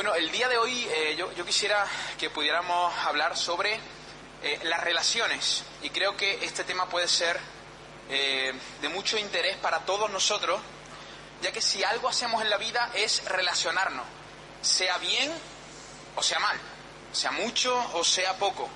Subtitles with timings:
[0.00, 1.86] Bueno, el día de hoy eh, yo, quisiera
[2.18, 3.78] que pudiéramos hablar sobre
[4.42, 7.38] eh, las relaciones y creo que este tema puede ser
[8.08, 8.50] eh,
[8.80, 10.58] de mucho interés para todos nosotros,
[11.42, 14.06] ya que si algo hacemos en la vida es relacionarnos,
[14.62, 15.30] sea bien
[16.16, 16.58] o sea mal,
[17.12, 18.70] sea mucho o sea poco,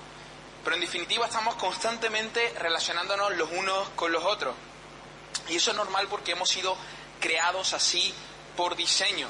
[0.63, 4.53] pero en definitiva estamos constantemente relacionándonos los unos con los otros.
[5.49, 6.77] Y eso es normal porque hemos sido
[7.19, 8.13] creados así
[8.55, 9.27] por diseño.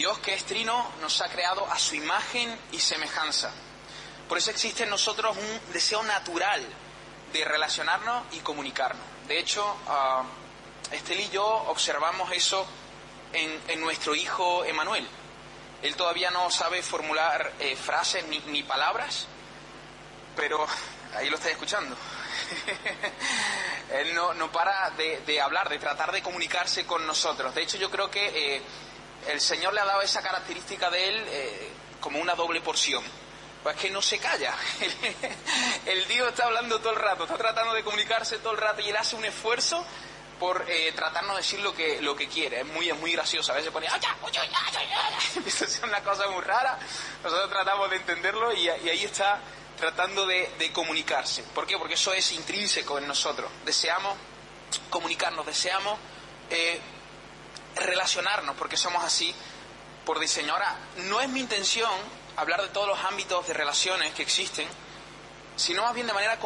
[0.00, 3.52] Dios que es trino nos ha creado a su imagen y semejanza.
[4.30, 6.66] Por eso existe en nosotros un deseo natural
[7.34, 9.04] de relacionarnos y comunicarnos.
[9.28, 12.66] De hecho, uh, Estel y yo observamos eso
[13.34, 15.06] en, nuestro hijo Emanuel.
[15.82, 19.26] Él todavía no sabe formular eh, frases ni, palabras,
[20.34, 20.66] pero
[21.14, 21.94] ahí lo estáis escuchando.
[23.92, 27.54] Él no, no para de, de, hablar, de tratar de comunicarse con nosotros.
[27.54, 28.62] De hecho, yo creo que eh,
[29.28, 31.68] el Señor le ha dado esa característica de él eh,
[32.00, 33.02] como una doble porción.
[33.62, 34.54] Pues que no se calla.
[35.86, 38.88] el Dios está hablando todo el rato, está tratando de comunicarse todo el rato y
[38.88, 39.84] él hace un esfuerzo
[40.38, 42.60] por eh, tratarnos de decir lo que, lo que quiere.
[42.60, 43.52] Es muy, es muy gracioso.
[43.52, 43.86] A veces pone,
[45.36, 46.78] empieza a ser una cosa muy rara.
[47.22, 49.38] Nosotros tratamos de entenderlo y, y ahí está
[49.76, 51.42] tratando de, de, comunicarse.
[51.42, 51.76] ¿Por qué?
[51.76, 53.50] Porque eso es intrínseco en nosotros.
[53.66, 54.16] Deseamos
[54.88, 55.98] comunicarnos, deseamos
[56.48, 56.80] eh,
[57.80, 59.34] relacionarnos, porque somos así
[60.04, 60.52] por diseño.
[60.52, 60.76] Ahora,
[61.08, 61.90] no es mi intención
[62.36, 64.68] hablar de todos los ámbitos de relaciones que existen,
[65.56, 66.38] sino más bien de manera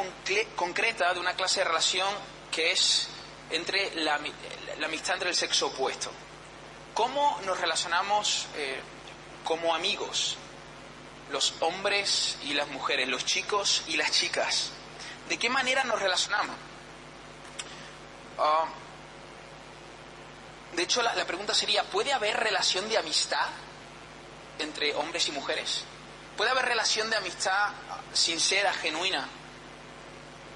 [0.57, 2.09] concreta de una clase de relación
[2.51, 3.09] que es
[3.51, 4.19] entre la,
[4.79, 6.11] la amistad entre el sexo opuesto.
[6.95, 8.81] ¿Cómo nos relacionamos eh,
[9.45, 10.37] como amigos?
[11.31, 14.71] Los hombres y las mujeres, los chicos y las chicas.
[15.29, 16.55] ¿De qué manera nos relacionamos?
[18.39, 18.84] Uh,
[20.75, 23.47] de hecho, la, pregunta sería, ¿puede haber relación de amistad
[24.59, 25.85] entre hombres y mujeres?
[26.37, 27.71] ¿Puede haber relación de amistad
[28.13, 29.29] sincera, genuina,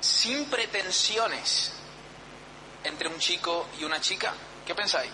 [0.00, 1.72] sin pretensiones
[2.82, 4.34] entre un chico y una chica?
[4.66, 5.12] ¿Qué pensáis?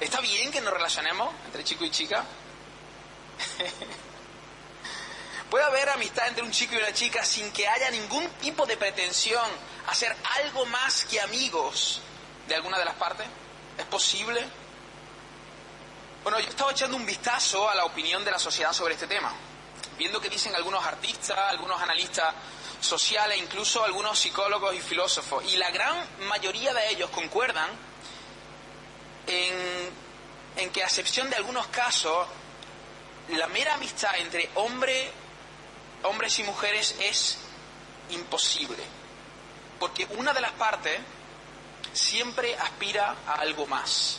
[0.00, 2.24] ¿Está bien que nos relacionemos entre chico y chica?
[5.50, 8.78] ¿Puede haber amistad entre un chico y una chica sin que haya ningún tipo de
[8.78, 9.50] pretensión
[9.86, 12.00] a ser algo más que amigos
[12.46, 13.26] de alguna de las partes?
[13.78, 14.44] ¿Es posible?
[16.22, 19.32] Bueno, yo estaba echando un vistazo a la opinión de la sociedad sobre este tema,
[19.98, 22.32] viendo qué dicen algunos artistas, algunos analistas
[22.80, 25.96] sociales, incluso algunos psicólogos y filósofos, y la gran
[26.28, 27.68] mayoría de ellos concuerdan
[29.26, 29.90] en,
[30.56, 32.26] en que a excepción de algunos casos,
[33.28, 35.10] la mera amistad entre hombre,
[36.04, 37.38] hombres y mujeres es
[38.10, 38.82] imposible,
[39.80, 41.00] porque una de las partes
[41.92, 44.18] siempre aspira a algo más.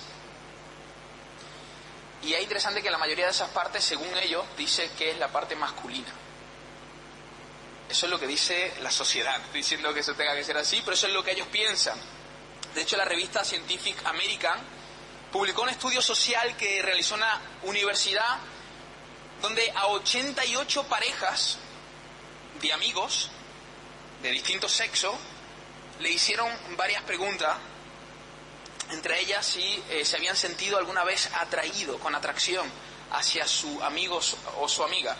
[2.21, 5.27] Y es interesante que la mayoría de esas partes, según ellos, dice que es la
[5.27, 6.07] parte masculina.
[7.89, 10.93] Eso es lo que dice la sociedad, diciendo que eso tenga que ser así, pero
[10.93, 11.99] eso es lo que ellos piensan.
[12.73, 14.59] De hecho, la revista Scientific American
[15.31, 18.37] publicó un estudio social que realizó una universidad
[19.41, 21.57] donde a 88 parejas
[22.61, 23.29] de amigos
[24.21, 25.17] de distinto sexo
[25.99, 27.57] le hicieron varias preguntas
[28.91, 32.69] entre ellas si eh, se habían sentido alguna vez atraído, con atracción,
[33.11, 34.19] hacia su amigo
[34.59, 35.15] o su amiga.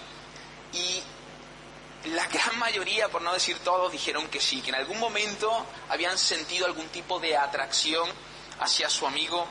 [0.74, 1.02] Y
[2.10, 6.18] la gran mayoría, por no decir todos, dijeron que sí, que en algún momento habían
[6.18, 8.10] sentido algún tipo de atracción
[8.60, 9.46] hacia su amigo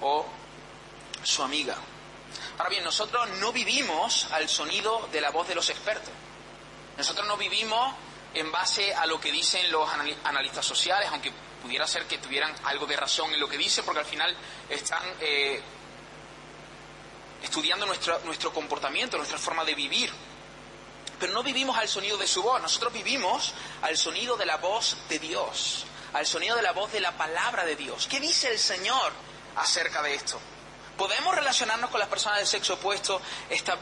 [0.00, 0.26] o
[1.22, 1.76] su amiga.
[2.56, 6.12] Ahora bien, nosotros no vivimos al sonido de la voz de los expertos.
[6.96, 7.94] Nosotros no vivimos
[8.38, 9.88] en base a lo que dicen los
[10.24, 11.32] analistas sociales, aunque
[11.62, 14.34] pudiera ser que tuvieran algo de razón en lo que dice, porque al final
[14.68, 15.60] están eh,
[17.42, 20.12] estudiando nuestro, nuestro comportamiento, nuestra forma de vivir.
[21.18, 24.96] Pero no vivimos al sonido de su voz, nosotros vivimos al sonido de la voz
[25.08, 28.06] de Dios, al sonido de la voz de la palabra de Dios.
[28.06, 29.12] ¿Qué dice el Señor
[29.56, 30.38] acerca de esto?
[30.96, 33.20] Podemos relacionarnos con las personas del sexo opuesto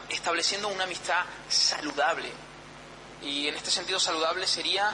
[0.09, 2.46] estableciendo una amistad saludable.
[3.21, 4.93] Y en este sentido saludable sería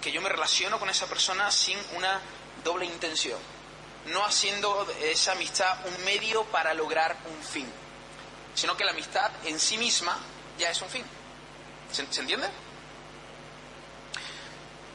[0.00, 2.20] que yo me relaciono con esa persona sin una
[2.64, 3.38] doble intención,
[4.06, 7.70] no haciendo esa amistad un medio para lograr un fin,
[8.54, 10.18] sino que la amistad en sí misma
[10.58, 11.04] ya es un fin.
[11.92, 12.48] ¿Se, ¿se entiende?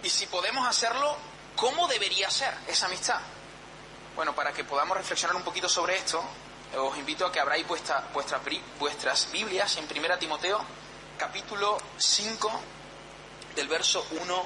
[0.04, 1.18] Y si podemos hacerlo,
[1.56, 3.20] ¿cómo debería ser esa amistad?
[4.16, 6.24] Bueno, para que podamos reflexionar un poquito sobre esto,
[6.78, 8.08] os invito a que abráis vuestra,
[8.80, 10.64] vuestras Biblias en 1 Timoteo,
[11.18, 12.62] capítulo 5,
[13.56, 14.46] del verso 1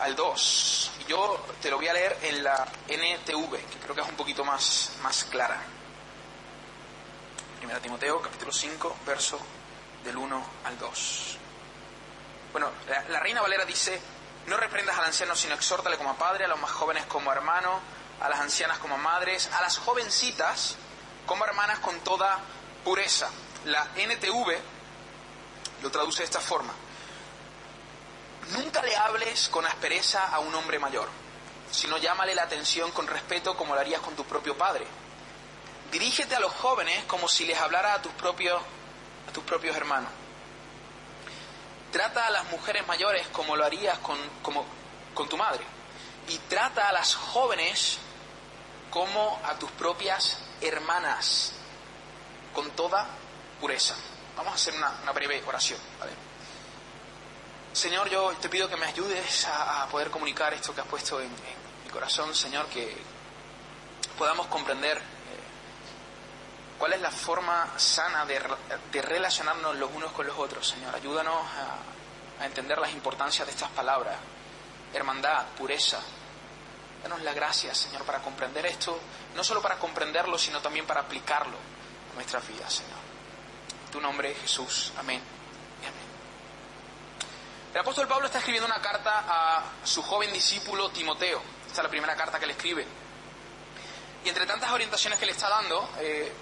[0.00, 0.90] al 2.
[1.08, 4.44] Yo te lo voy a leer en la NTV, que creo que es un poquito
[4.44, 5.60] más, más clara.
[7.58, 9.38] Primera Timoteo, capítulo 5, verso
[10.04, 11.36] del 1 al 2.
[12.52, 12.70] Bueno,
[13.08, 14.00] la, Reina Valera dice,
[14.46, 17.80] no reprendas al anciano, sino exhórtale como padre, a los más jóvenes como hermano,
[18.20, 20.76] a las ancianas como madres, a las jovencitas
[21.26, 22.38] como hermanas con toda
[22.84, 23.28] pureza.
[23.64, 24.77] La NTV
[25.82, 26.72] lo traduce de esta forma.
[28.52, 31.08] Nunca le hables con aspereza a un hombre mayor,
[31.70, 34.86] sino llámale la atención con respeto como lo harías con tu propio padre.
[35.90, 38.60] Dirígete a los jóvenes como si les hablara a tus propios,
[39.28, 40.10] a tus propios hermanos.
[41.92, 44.64] Trata a las mujeres mayores como lo harías con, como,
[45.14, 45.64] con tu madre.
[46.28, 47.98] Y trata a las jóvenes
[48.90, 51.52] como a tus propias hermanas,
[52.54, 53.06] con toda
[53.60, 53.94] pureza.
[54.38, 55.80] Vamos a hacer una, breve oración.
[57.72, 61.28] Señor, yo te pido que me ayudes a, poder comunicar esto que has puesto en,
[61.84, 62.96] mi corazón, Señor, que
[64.16, 65.00] podamos comprender eh,
[66.78, 68.38] cuál es la forma sana de,
[69.02, 70.94] relacionarnos los unos con los otros, Señor.
[70.94, 74.16] Ayúdanos a, a entender las importancias de estas palabras.
[74.94, 75.98] Hermandad, pureza,
[77.02, 78.98] Danos la gracia, Señor, para comprender esto,
[79.34, 81.56] no solo para comprenderlo, sino también para aplicarlo
[82.10, 83.07] a nuestras vidas, Señor.
[83.90, 84.92] Tu nombre, Jesús.
[84.98, 85.20] Amén.
[85.80, 86.08] amén.
[87.72, 91.40] El apóstol Pablo está escribiendo una carta a su joven discípulo Timoteo.
[91.66, 92.86] Esta es la primera carta que le escribe.
[94.24, 96.32] Y entre tantas orientaciones que le está dando, eh,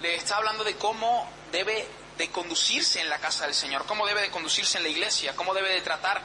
[0.00, 1.86] le está hablando de cómo debe
[2.18, 5.54] de conducirse en la casa del Señor, cómo debe de conducirse en la iglesia, cómo
[5.54, 6.20] debe de tratar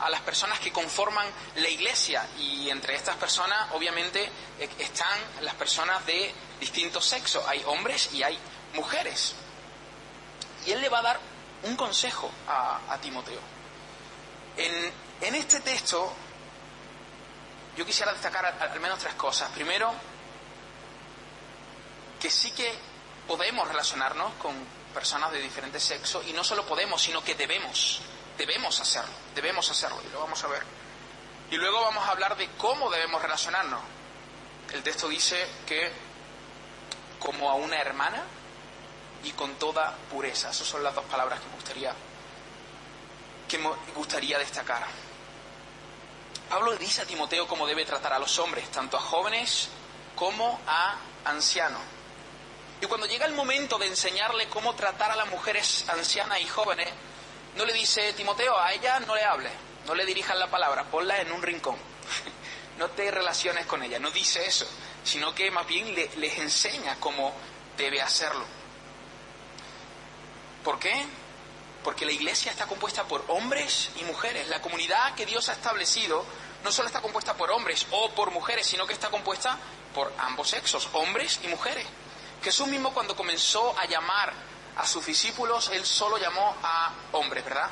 [0.00, 1.26] a las personas que conforman
[1.56, 4.28] la iglesia y entre estas personas obviamente
[4.58, 8.38] e, están las personas de distintos sexos, hay hombres y hay
[8.74, 9.34] mujeres.
[10.66, 11.20] Y él le va a dar
[11.64, 13.40] un consejo a, Timoteo.
[14.56, 16.12] En, este texto
[17.76, 19.50] yo quisiera destacar al, menos tres cosas.
[19.50, 19.92] Primero,
[22.20, 22.74] que sí que
[23.26, 24.54] podemos relacionarnos con
[24.92, 28.02] personas de diferentes sexos y no solo podemos, sino que debemos
[28.36, 30.62] debemos hacerlo, debemos hacerlo, y lo vamos a ver.
[31.50, 33.80] Y luego vamos a hablar de cómo debemos relacionarnos.
[34.72, 35.92] El texto dice que
[37.18, 38.22] como a una hermana
[39.24, 40.50] y con toda pureza.
[40.50, 41.94] Esas son las dos palabras que me gustaría,
[43.48, 43.58] que
[43.94, 44.86] gustaría destacar.
[46.48, 49.68] Pablo dice a Timoteo cómo debe tratar a los hombres, tanto a jóvenes
[50.14, 51.80] como a ancianos.
[52.80, 56.88] Y cuando llega el momento de enseñarle cómo tratar a las mujeres ancianas y jóvenes,
[57.56, 59.52] no le dice, Timoteo, a ella no le hables,
[59.86, 61.76] no le dirijas la palabra, ponla en un rincón.
[62.78, 64.66] no te relaciones con ella, no dice eso,
[65.04, 67.32] sino que más bien les enseña cómo
[67.76, 68.44] debe hacerlo.
[70.64, 71.06] ¿Por qué?
[71.82, 74.48] Porque la iglesia está compuesta por hombres y mujeres.
[74.48, 76.24] La comunidad que Dios ha establecido
[76.62, 79.58] no solo está compuesta por hombres o por mujeres, sino que está compuesta
[79.94, 81.86] por ambos sexos, hombres y mujeres.
[82.42, 84.32] Jesús mismo cuando comenzó a llamar
[84.76, 87.68] a sus discípulos él solo llamó a hombres, ¿verdad?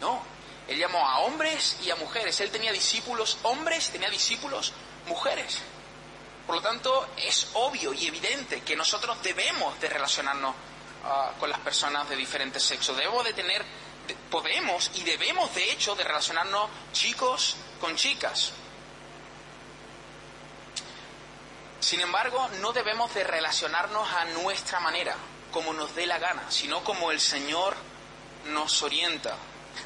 [0.00, 0.22] No,
[0.68, 2.40] él llamó a hombres y a mujeres.
[2.40, 4.72] Él tenía discípulos hombres, tenía discípulos
[5.06, 5.60] mujeres.
[6.46, 10.54] Por lo tanto, es obvio y evidente que nosotros debemos de relacionarnos
[11.06, 12.96] ah, con las personas de diferentes sexos.
[12.96, 13.64] Debemos de tener,
[14.30, 18.52] podemos y debemos de hecho de relacionarnos chicos con chicas.
[21.80, 25.16] Sin embargo, no debemos de relacionarnos a nuestra manera
[25.52, 27.74] como nos dé la gana, sino como el Señor
[28.48, 29.36] nos orienta.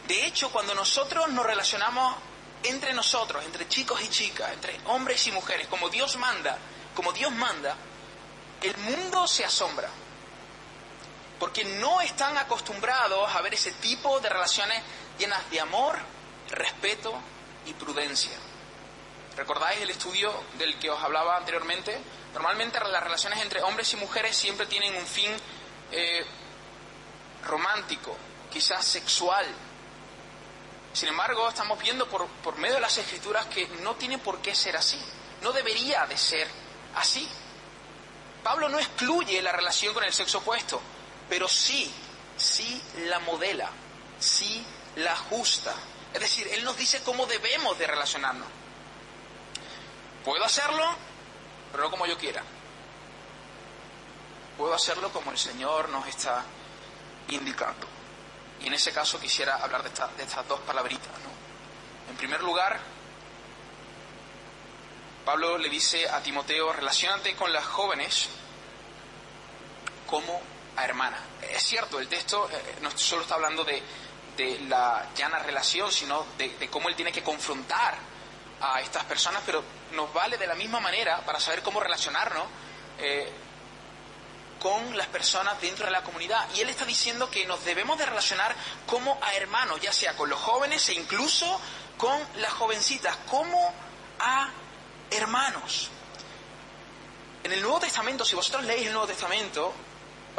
[0.07, 2.17] De hecho, cuando nosotros nos relacionamos
[2.63, 6.59] entre nosotros, entre chicos y chicas, entre hombres y mujeres, como Dios manda,
[6.95, 7.77] como Dios manda,
[8.63, 9.89] el mundo se asombra.
[11.41, 14.81] Porque no están acostumbrados a ver ese tipo de relaciones
[15.19, 15.99] llenas de amor,
[16.51, 17.13] respeto
[17.67, 18.37] y prudencia.
[19.37, 21.99] ¿Recordáis el estudio del que os hablaba anteriormente?
[22.35, 25.33] Normalmente las relaciones entre hombres y mujeres siempre tienen un fin
[25.91, 26.25] eh,
[27.45, 28.17] romántico,
[28.53, 29.47] quizás sexual.
[30.93, 34.55] Sin embargo, estamos viendo por, por medio de las escrituras que no tiene por qué
[34.55, 35.01] ser así,
[35.43, 36.49] no debería de ser
[36.97, 37.29] así.
[38.43, 40.81] Pablo no excluye la relación con el sexo opuesto,
[41.31, 41.91] pero sí,
[42.37, 43.71] sí la modela,
[44.19, 44.63] sí
[44.97, 45.75] la ajusta.
[46.13, 48.49] Es decir, él nos dice cómo debemos de relacionarnos.
[50.23, 50.85] Puedo hacerlo,
[51.73, 52.43] pero no como yo quiera
[54.61, 56.45] puedo hacerlo como el Señor nos está
[57.29, 57.87] indicando.
[58.63, 59.89] Y en ese caso quisiera hablar de,
[60.23, 61.09] estas dos palabritas.
[62.11, 62.79] En primer lugar,
[65.25, 68.29] Pablo le dice a Timoteo, relacionate con las jóvenes
[70.07, 70.43] como
[70.81, 71.19] a hermana.
[71.43, 73.83] Es cierto, el texto eh, no solo está hablando de,
[74.69, 77.95] la llana relación, sino de, cómo él tiene que confrontar
[78.63, 82.45] a estas personas, pero nos vale de la misma manera para saber cómo relacionarnos.
[82.99, 83.31] Eh,
[84.59, 86.47] con las personas dentro de la comunidad.
[86.55, 88.55] Y él está diciendo que nos debemos de relacionar
[88.87, 91.59] como a hermanos, ya sea con los jóvenes e incluso
[91.97, 93.73] con las jovencitas, como
[94.19, 94.51] a
[95.11, 95.89] hermanos.
[97.43, 99.73] En el Nuevo Testamento, si vosotros leéis el Nuevo Testamento,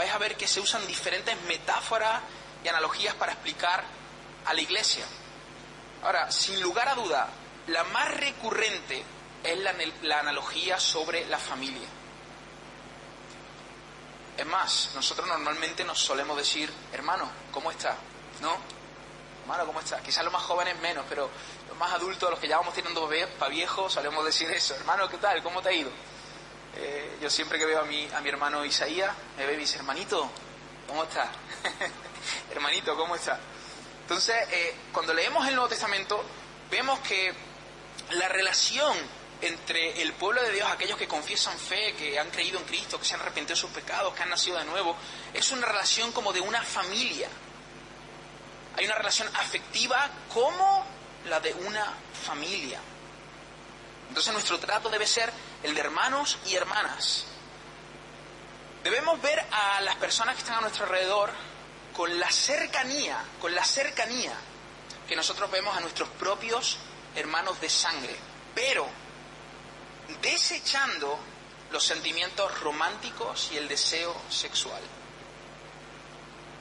[0.02, 2.22] vais a ver que se usan diferentes metáforas
[2.64, 3.84] y analogías para explicar
[4.46, 5.06] a la iglesia.
[6.02, 7.30] Ahora, sin lugar a duda,
[7.68, 9.04] la más recurrente
[9.44, 11.88] es la, analogía sobre la familia.
[14.38, 17.96] Es más, nosotros normalmente nos solemos decir, hermano, ¿cómo está?
[18.42, 18.58] ¿No?
[19.44, 20.02] Hermano, ¿cómo está?
[20.02, 21.30] Quizás los más jóvenes menos, pero
[21.70, 24.74] los más adultos, los que ya vamos teniendo para viejos, solemos decir eso.
[24.74, 25.44] Hermano, ¿qué tal?
[25.44, 25.92] ¿Cómo te ha ido?
[26.76, 29.78] Eh, yo siempre que veo a mi, a mi hermano Isaías, me ve y dice,
[29.78, 30.30] hermanito,
[30.88, 31.32] ¿cómo está?
[32.52, 33.40] hermanito, ¿cómo está?
[34.02, 36.24] Entonces, eh, cuando leemos el Nuevo Testamento,
[36.70, 37.34] vemos que
[38.12, 38.98] la relación
[39.42, 43.06] entre el pueblo de Dios, aquellos que confiesan fe, que han creído en Cristo, que
[43.06, 44.96] se han arrepentido de sus pecados, que han nacido de nuevo,
[45.34, 47.28] es una relación como de una familia.
[48.78, 50.86] Hay una relación afectiva como
[51.28, 51.94] la de una
[52.26, 52.80] familia.
[54.12, 55.32] Entonces nuestro trato debe ser
[55.64, 57.24] el de hermanos y hermanas.
[58.84, 61.32] Debemos ver a las personas que están a nuestro alrededor
[61.96, 64.34] con la cercanía, con la cercanía
[65.08, 66.78] que nosotros vemos a nuestros propios
[67.16, 68.14] hermanos de sangre.
[68.54, 68.86] Pero
[70.22, 71.18] desechando
[71.72, 74.82] los sentimientos románticos y el deseo sexual.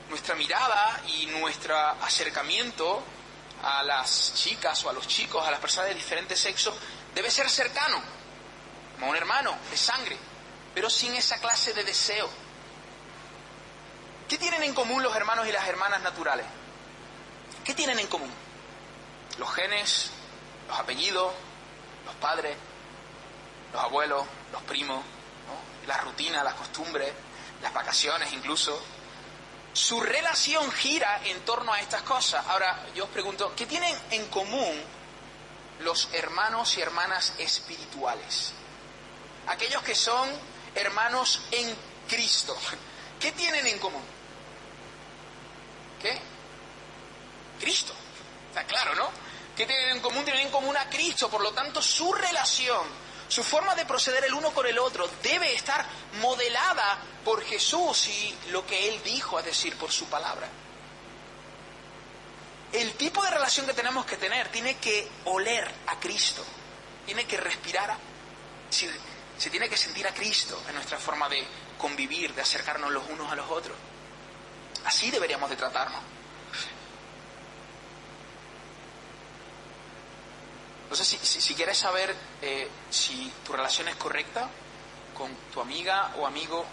[0.07, 3.03] Nuestra mirada y nuestro acercamiento
[3.61, 6.73] a las chicas o a los chicos, a las personas de diferentes sexos,
[7.15, 8.01] debe ser cercano,
[8.95, 10.17] como un hermano de sangre,
[10.73, 12.29] pero sin esa clase de deseo.
[14.27, 16.45] ¿Qué tienen en común los hermanos y las hermanas naturales?
[17.65, 18.31] ¿Qué tienen en común?
[19.37, 20.11] Los genes,
[20.67, 21.33] los apellidos,
[22.05, 22.55] los padres,
[23.73, 25.03] los abuelos, los primos,
[25.87, 27.11] la rutina, las costumbres,
[27.61, 28.81] las vacaciones incluso.
[29.73, 32.45] Su relación gira en torno a estas cosas.
[32.47, 34.81] Ahora, yo os pregunto, ¿qué tienen en común
[35.81, 38.53] los hermanos y hermanas espirituales?
[39.47, 40.29] Aquellos que son
[40.75, 41.75] hermanos en
[42.07, 42.57] Cristo.
[43.19, 44.03] ¿Qué tienen en común?
[46.01, 46.19] ¿Qué?
[47.59, 47.93] Cristo.
[48.49, 49.09] Está claro, ¿no?
[49.55, 50.23] ¿Qué tienen en común?
[50.23, 51.29] Tienen en común a Cristo.
[51.29, 55.53] Por lo tanto, su relación su forma de proceder el uno con el otro debe
[55.55, 55.85] estar
[56.19, 60.49] modelada por Jesús y lo que Él dijo, es decir, por su palabra.
[62.73, 66.43] El tipo de relación que tenemos que tener tiene que oler a Cristo,
[67.05, 67.97] tiene que respirar,
[68.69, 68.89] se,
[69.37, 71.45] se tiene que sentir a Cristo en nuestra forma de
[71.77, 73.75] convivir, de acercarnos los unos a los otros.
[74.85, 76.01] Así deberíamos de tratarnos.
[80.91, 84.49] Entonces, si, quieres saber eh, si tu relación es correcta
[85.17, 86.65] con tu amiga o amigo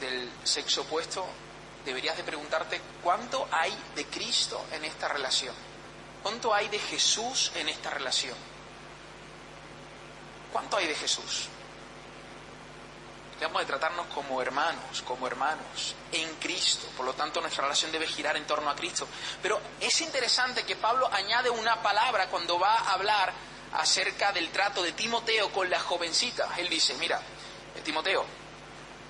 [0.00, 1.26] del sexo opuesto,
[1.84, 5.54] deberías de preguntarte cuánto hay de Cristo en esta relación.
[6.22, 8.36] ¿Cuánto hay de Jesús en esta relación?
[10.52, 11.48] ¿Cuánto hay de Jesús?
[13.38, 16.86] Debemos de tratarnos como hermanos, como hermanos, en Cristo.
[16.96, 19.06] Por lo tanto, nuestra relación debe girar en torno a Cristo.
[19.42, 23.32] Pero es interesante que Pablo añade una palabra cuando va a hablar
[23.74, 26.56] acerca del trato de Timoteo con las jovencitas.
[26.58, 27.20] Él dice, mira,
[27.84, 28.24] Timoteo,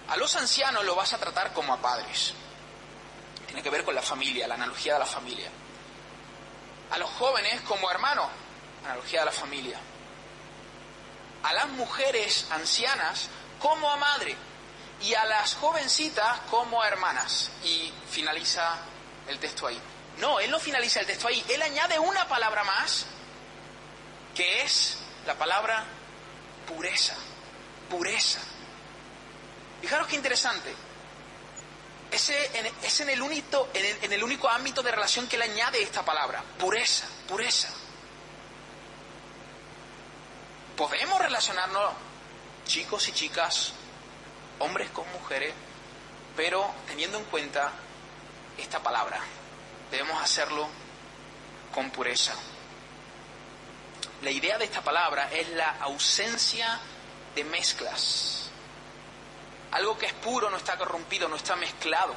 [0.09, 2.35] a los ancianos lo vas a tratar como a padres.
[3.55, 5.49] Tiene que ver con la familia, la analogía de la familia.
[6.91, 8.27] A los jóvenes como hermanos,
[8.85, 9.79] analogía de la familia.
[11.45, 13.29] A las mujeres ancianas
[13.61, 14.35] como a madre
[15.03, 17.53] y a las jovencitas como a hermanas.
[17.63, 18.77] Y finaliza
[19.29, 19.81] el texto ahí.
[20.19, 23.07] No, él no finaliza el texto ahí, él añade una palabra más,
[24.35, 25.85] que es la palabra
[26.67, 27.15] pureza,
[27.89, 28.41] pureza.
[29.81, 30.75] Fijaros qué interesante.
[32.15, 36.45] Es en el, único, en el único ámbito de relación que él añade esta palabra,
[36.59, 37.69] pureza, pureza.
[40.77, 41.93] Podemos relacionarnos
[42.67, 43.73] chicos y chicas,
[44.61, 45.53] hombres con mujeres,
[46.37, 47.73] pero teniendo en cuenta
[48.59, 49.19] esta palabra,
[49.91, 50.69] debemos hacerlo
[51.75, 52.35] con pureza.
[54.23, 56.79] La idea de esta palabra es la ausencia
[57.35, 58.44] de mezclas.
[59.75, 62.15] Algo que es puro no está corrompido, no está mezclado.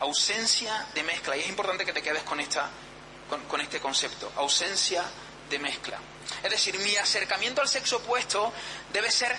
[0.00, 1.34] Ausencia de mezcla.
[1.34, 2.68] Y es importante que te quedes con, esta,
[3.48, 4.30] con, este concepto.
[4.36, 5.02] Ausencia
[5.48, 5.98] de mezcla.
[6.42, 8.52] Es decir, mi acercamiento al sexo opuesto
[8.92, 9.34] debe ser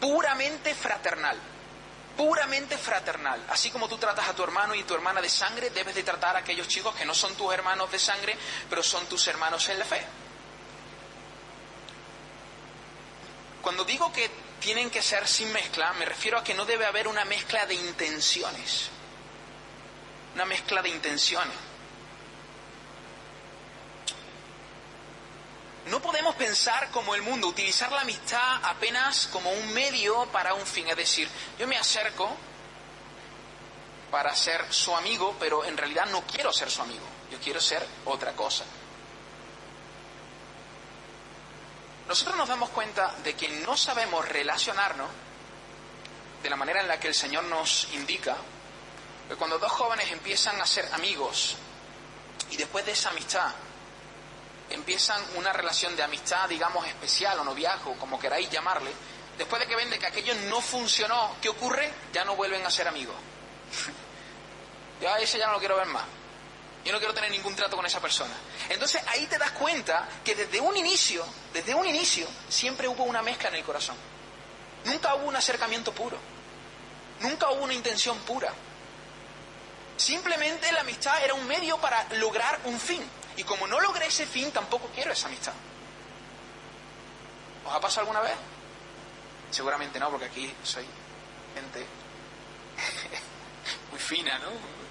[0.00, 1.36] puramente fraternal,
[2.16, 3.44] puramente fraternal.
[3.50, 6.36] Así como tú tratas a tu hermano y tu hermana de sangre, debes de tratar
[6.36, 8.38] a aquellos chicos que no son tus hermanos de sangre,
[8.70, 10.06] pero son tus hermanos en la fe.
[13.60, 17.08] Cuando digo que tienen que ser sin mezcla, me refiero a que no debe haber
[17.08, 18.88] una mezcla de intenciones.
[20.34, 21.54] Una mezcla de intenciones.
[25.86, 30.66] No podemos pensar como el mundo, utilizar la amistad apenas como un medio para un
[30.66, 30.88] fin.
[30.88, 32.36] Es decir, yo me acerco
[34.10, 37.86] para ser su amigo, pero en realidad no quiero ser su amigo, yo quiero ser
[38.04, 38.64] otra cosa.
[42.16, 45.06] Nosotros nos damos cuenta de que no sabemos relacionarnos
[46.42, 48.34] de la manera en la que el Señor nos indica,
[49.28, 51.56] que cuando dos jóvenes empiezan a ser amigos
[52.50, 53.50] y después de esa amistad
[54.70, 58.92] empiezan una relación de amistad, digamos, especial o noviazgo, como queráis llamarle,
[59.36, 61.92] después de que ven que aquello no funcionó, ¿qué ocurre?
[62.14, 63.16] Ya no vuelven a ser amigos.
[65.02, 66.04] Yo ese ya no lo quiero ver más.
[66.86, 68.32] Yo no quiero tener ningún trato con esa persona.
[68.68, 73.22] Entonces ahí te das cuenta que desde un inicio, desde un inicio, siempre hubo una
[73.22, 73.96] mezcla en el corazón.
[74.84, 76.16] Nunca hubo un acercamiento puro.
[77.18, 78.52] Nunca hubo una intención pura.
[79.96, 83.02] Simplemente la amistad era un medio para lograr un fin.
[83.36, 85.54] Y como no logré ese fin, tampoco quiero esa amistad.
[87.66, 88.36] ¿Os ha pasado alguna vez?
[89.50, 90.86] Seguramente no, porque aquí soy
[91.52, 91.84] gente
[93.90, 94.85] muy fina, ¿no?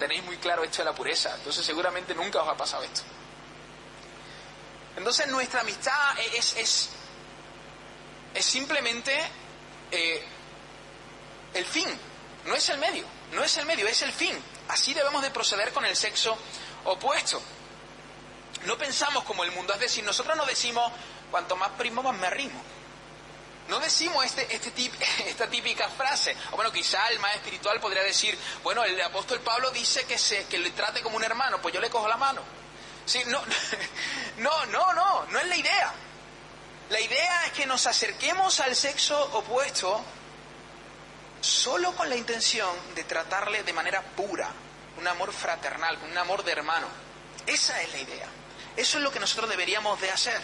[0.00, 3.02] Tenéis muy claro esto de la pureza, entonces seguramente nunca os ha pasado esto.
[4.96, 6.88] Entonces nuestra amistad es, es,
[8.32, 9.14] es simplemente
[9.90, 10.24] eh,
[11.52, 11.86] el fin,
[12.46, 14.34] no es el medio, no es el medio, es el fin.
[14.68, 16.34] Así debemos de proceder con el sexo
[16.84, 17.42] opuesto.
[18.64, 20.90] No pensamos como el mundo, es decir, nosotros no decimos,
[21.30, 22.62] cuanto más primo, más me arrimo.
[23.70, 24.92] No decimos este, este tip,
[25.26, 26.36] esta típica frase.
[26.50, 30.44] O bueno, quizá el más espiritual podría decir, bueno, el apóstol Pablo dice que, se,
[30.46, 32.42] que le trate como un hermano, pues yo le cojo la mano.
[33.06, 33.40] Sí, no,
[34.38, 35.94] no, no, no, no es la idea.
[36.90, 40.04] La idea es que nos acerquemos al sexo opuesto
[41.40, 44.50] solo con la intención de tratarle de manera pura,
[44.98, 46.88] un amor fraternal, un amor de hermano.
[47.46, 48.26] Esa es la idea.
[48.76, 50.40] Eso es lo que nosotros deberíamos de hacer.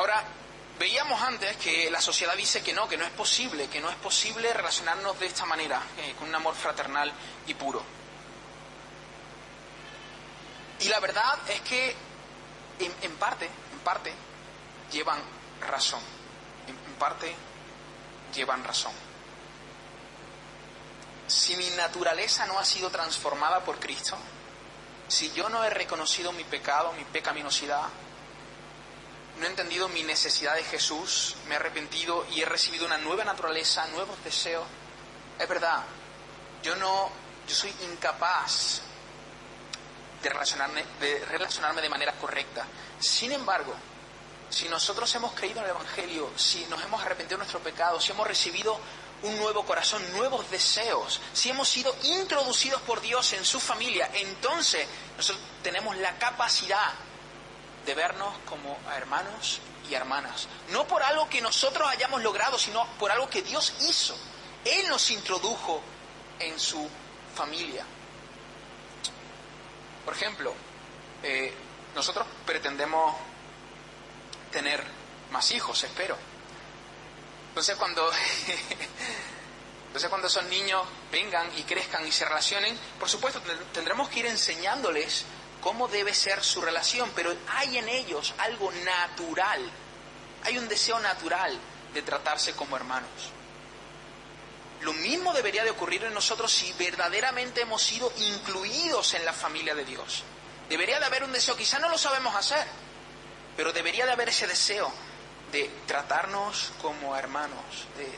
[0.00, 0.24] Ahora,
[0.78, 3.96] veíamos antes que la sociedad dice que no, que no es posible, que no es
[3.96, 7.12] posible relacionarnos de esta manera, eh, con un amor fraternal
[7.46, 7.82] y puro.
[10.80, 11.94] Y la verdad es que,
[12.80, 14.12] en, parte, en parte,
[14.90, 15.20] llevan
[15.60, 16.00] razón.
[16.66, 17.32] en parte,
[18.34, 18.92] llevan razón.
[21.28, 24.16] Si mi naturaleza no ha sido transformada por Cristo,
[25.06, 27.84] si yo no he reconocido mi pecado, mi pecaminosidad,
[29.40, 33.24] no he entendido mi necesidad de Jesús, me he arrepentido y he recibido una nueva
[33.24, 34.66] naturaleza, nuevos deseos.
[35.38, 35.82] Es verdad,
[36.62, 37.10] yo no,
[37.48, 38.82] yo soy incapaz
[40.22, 42.66] de relacionarme, de manera correcta.
[42.98, 43.72] Sin embargo,
[44.50, 48.12] si nosotros hemos creído en el Evangelio, si nos hemos arrepentido de nuestro pecado, si
[48.12, 48.78] hemos recibido
[49.22, 54.86] un nuevo corazón, nuevos deseos, si hemos sido introducidos por Dios en su familia, entonces
[55.16, 56.92] nosotros tenemos la capacidad
[57.84, 60.48] de vernos como hermanos y hermanas.
[60.70, 64.16] No por algo que nosotros hayamos logrado, sino por algo que Dios hizo.
[64.64, 65.80] Él nos introdujo
[66.38, 66.88] en su
[67.34, 67.84] familia.
[70.04, 70.54] Por ejemplo,
[71.22, 71.54] eh,
[71.94, 73.14] nosotros pretendemos
[74.50, 74.82] tener
[75.30, 76.16] más hijos, espero.
[77.48, 78.10] Entonces cuando,
[79.86, 83.40] entonces cuando esos niños vengan y crezcan y se relacionen, por supuesto
[83.72, 85.24] tendremos que ir enseñándoles
[85.60, 89.60] cómo debe ser su relación, pero hay en ellos algo natural,
[90.44, 91.58] hay un deseo natural
[91.92, 93.10] de tratarse como hermanos.
[94.80, 99.74] Lo mismo debería de ocurrir en nosotros si verdaderamente hemos sido incluidos en la familia
[99.74, 100.24] de Dios.
[100.68, 102.66] Debería de haber un deseo, quizá no lo sabemos hacer,
[103.56, 104.90] pero debería de haber ese deseo
[105.52, 108.08] de tratarnos como hermanos, de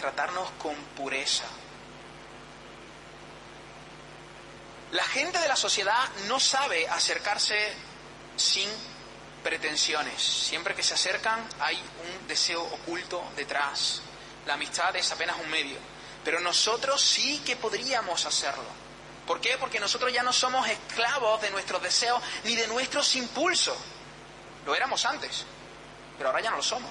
[0.00, 1.44] tratarnos con pureza,
[4.92, 7.74] La gente de la sociedad no sabe acercarse
[8.36, 8.70] sin
[9.44, 10.22] pretensiones.
[10.22, 14.00] Siempre que se acercan hay un deseo oculto detrás.
[14.46, 15.76] La amistad es apenas un medio.
[16.24, 18.64] Pero nosotros sí que podríamos hacerlo.
[19.26, 19.58] ¿Por qué?
[19.58, 23.76] Porque nosotros ya no somos esclavos de nuestros deseos ni de nuestros impulsos.
[24.64, 25.44] Lo éramos antes,
[26.16, 26.90] pero ahora ya no lo somos.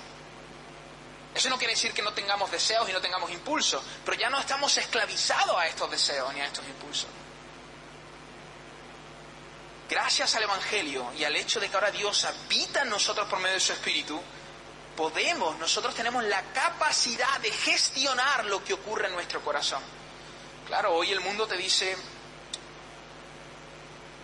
[1.33, 4.39] Eso no quiere decir que no tengamos deseos y no tengamos impulsos, pero ya no
[4.39, 7.09] estamos esclavizados a estos deseos ni a estos impulsos
[9.89, 13.55] gracias al Evangelio y al hecho de que ahora Dios habita en nosotros por medio
[13.55, 14.21] de su Espíritu,
[14.95, 19.81] podemos, nosotros tenemos la capacidad de gestionar lo que ocurre en nuestro corazón.
[20.65, 21.95] Claro, hoy el mundo te dice,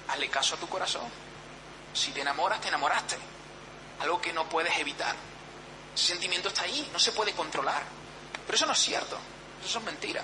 [0.09, 1.07] hazle caso a tu corazón.
[1.93, 3.17] Si te enamoras, te enamoraste.
[4.01, 5.15] Algo que no puedes evitar.
[5.95, 7.83] Ese sentimiento está ahí, no se puede controlar.
[8.45, 9.17] Pero eso no es cierto,
[9.63, 10.23] eso es mentira.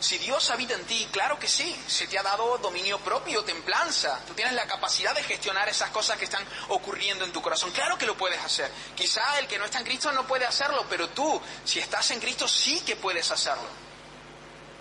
[0.00, 4.18] Si Dios habita en ti, claro que sí, se te ha dado dominio propio, templanza.
[4.26, 7.70] Tú tienes la capacidad de gestionar esas cosas que están ocurriendo en tu corazón.
[7.70, 8.70] Claro que lo puedes hacer.
[8.96, 12.20] Quizá el que no está en Cristo no puede hacerlo, pero tú, si estás en
[12.20, 13.68] Cristo, sí que puedes hacerlo.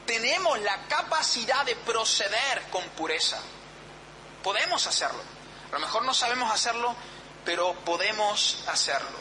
[0.06, 3.40] Tenemos la capacidad de proceder con pureza.
[4.42, 5.22] Podemos hacerlo.
[5.70, 6.96] A lo mejor no sabemos hacerlo,
[7.44, 9.20] pero podemos hacerlo.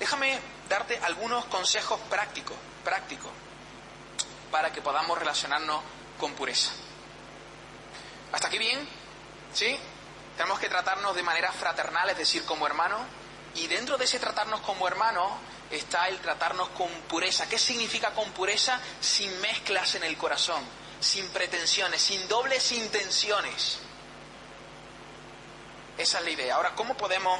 [0.00, 3.30] Déjame darte algunos consejos prácticos, prácticos
[4.56, 5.82] para que podamos relacionarnos
[6.18, 6.70] con pureza.
[8.32, 8.88] ¿Hasta aquí bien?
[9.52, 9.78] ¿Sí?
[10.34, 13.02] Tenemos que tratarnos de manera fraternal, es decir, como hermanos,
[13.54, 15.30] y dentro de ese tratarnos como hermanos
[15.70, 17.46] está el tratarnos con pureza.
[17.50, 18.80] ¿Qué significa con pureza?
[18.98, 20.64] Sin mezclas en el corazón,
[21.00, 23.80] sin pretensiones, sin dobles intenciones.
[25.98, 26.54] Esa es la idea.
[26.54, 27.38] Ahora, ¿cómo podemos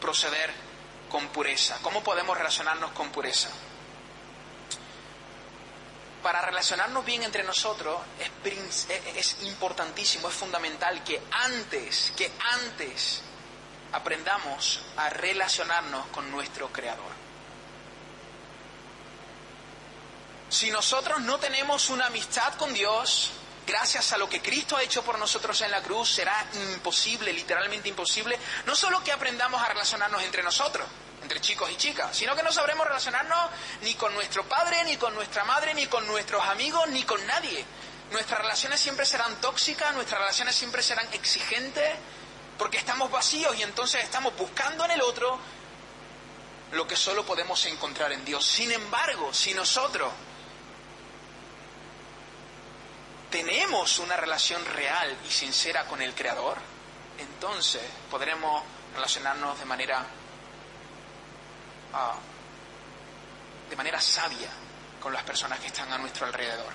[0.00, 0.54] proceder
[1.10, 1.76] con pureza?
[1.82, 3.50] ¿Cómo podemos relacionarnos con pureza?
[6.26, 12.32] Para relacionarnos bien entre nosotros es, es, importantísimo, es fundamental que antes, que
[12.64, 13.22] antes
[13.92, 17.12] aprendamos a relacionarnos con nuestro Creador.
[20.48, 23.30] Si nosotros no tenemos una amistad con Dios,
[23.64, 27.88] gracias a lo que Cristo ha hecho por nosotros en la cruz, será imposible, literalmente
[27.88, 28.36] imposible,
[28.66, 30.88] no solo que aprendamos a relacionarnos entre nosotros,
[31.26, 33.50] entre chicos y chicas, sino que no sabremos relacionarnos
[33.82, 37.64] ni con nuestro padre, ni con nuestra madre, ni con nuestros amigos, ni con nadie.
[38.12, 41.96] Nuestras relaciones siempre serán tóxicas, nuestras relaciones siempre serán exigentes,
[42.56, 45.36] porque estamos vacíos y entonces estamos buscando en el otro
[46.70, 48.46] lo que solo podemos encontrar en Dios.
[48.46, 50.12] Sin embargo, si nosotros
[53.32, 56.58] tenemos una relación real y sincera con el Creador,
[57.18, 58.62] entonces podremos
[58.94, 60.06] relacionarnos de manera
[63.68, 64.50] de manera sabia
[65.00, 66.72] con las personas que están a nuestro alrededor.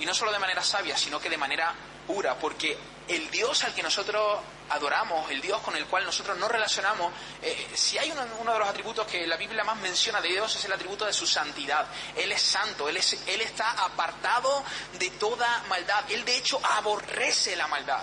[0.00, 1.74] Y no solo de manera sabia, sino que de manera
[2.06, 6.50] pura, porque el Dios al que nosotros adoramos, el Dios con el cual nosotros nos
[6.50, 7.12] relacionamos,
[7.42, 10.64] eh, si hay uno, de los atributos que la Biblia más menciona de Dios es
[10.64, 11.86] el atributo de su santidad.
[12.16, 14.62] Él es santo, él, es, él está apartado
[14.98, 16.04] de toda maldad.
[16.10, 18.02] Él de hecho aborrece la maldad.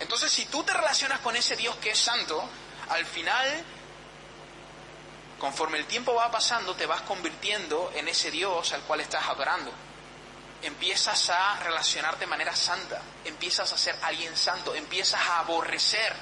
[0.00, 2.44] Entonces si tú te relacionas con ese Dios que es santo,
[2.88, 3.64] al final
[5.42, 9.72] Conforme el tiempo va pasando, te vas convirtiendo en ese Dios al cual estás adorando.
[10.62, 16.14] Empiezas a relacionarte de manera santa, empiezas a ser alguien santo, empiezas a aborrecer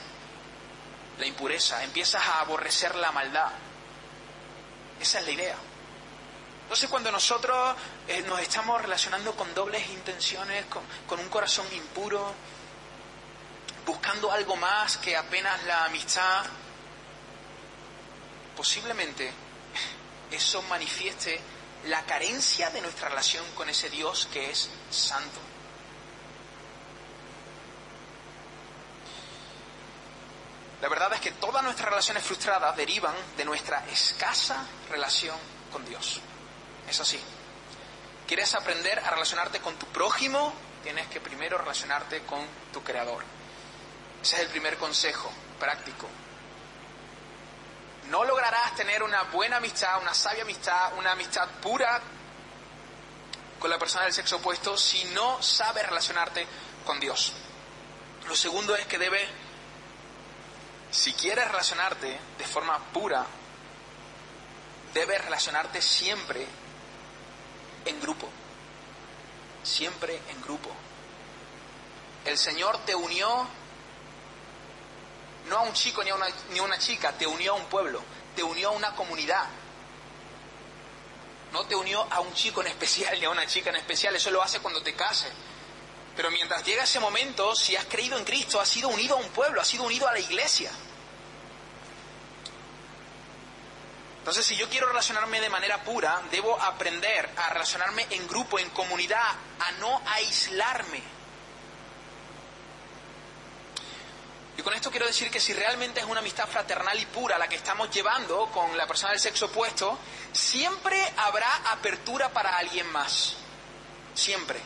[1.19, 3.51] la impureza, empiezas a aborrecer la maldad.
[4.99, 5.57] Esa es la idea.
[6.63, 7.77] Entonces cuando nosotros
[8.09, 10.65] eh, nos estamos relacionando con dobles intenciones,
[11.07, 12.33] con un corazón impuro,
[13.85, 16.47] buscando algo más que apenas la amistad,
[18.61, 19.33] posiblemente
[20.31, 21.41] eso manifieste
[21.87, 25.41] la carencia de nuestra relación con ese Dios que es santo.
[30.83, 35.39] La verdad es que todas nuestras relaciones frustradas derivan de nuestra escasa relación
[35.73, 36.21] con Dios.
[36.87, 37.19] Es así.
[38.29, 40.53] ¿Quieres aprender a relacionarte con tu prójimo?
[40.83, 42.45] Tienes que primero relacionarte con
[42.75, 43.25] tu Creador.
[44.23, 46.09] Ese es el primer consejo práctico
[48.11, 52.01] no lograrás tener una buena amistad, una sabia amistad, una amistad pura
[53.59, 56.45] con la persona del sexo opuesto si no sabes relacionarte
[56.85, 57.33] con Dios.
[58.27, 59.29] Lo segundo es que debes,
[60.91, 63.25] si quieres relacionarte de forma pura,
[64.93, 66.45] debes relacionarte siempre
[67.85, 68.29] en grupo.
[69.63, 70.71] Siempre en grupo.
[72.25, 73.47] El Señor te unió
[75.51, 77.67] no a un chico ni a, una, ni a una chica, te unió a un
[77.67, 78.03] pueblo,
[78.35, 79.45] te unió a una comunidad.
[81.53, 84.31] No te unió a un chico en especial ni a una chica en especial, eso
[84.31, 85.33] lo hace cuando te cases.
[86.15, 89.29] Pero mientras llega ese momento, si has creído en Cristo, has sido unido a un
[89.31, 90.71] pueblo, has sido unido a la iglesia.
[94.19, 98.71] Entonces, si yo quiero relacionarme de manera pura, debo aprender a relacionarme en grupo, en
[98.71, 99.27] comunidad,
[99.59, 101.20] a no aislarme.
[104.61, 107.49] Y con esto quiero decir que si realmente es una amistad fraternal y pura la
[107.49, 109.99] que estamos llevando con la persona del sexo opuesto,
[110.33, 113.37] siempre habrá apertura para alguien más.
[114.13, 114.61] Siempre.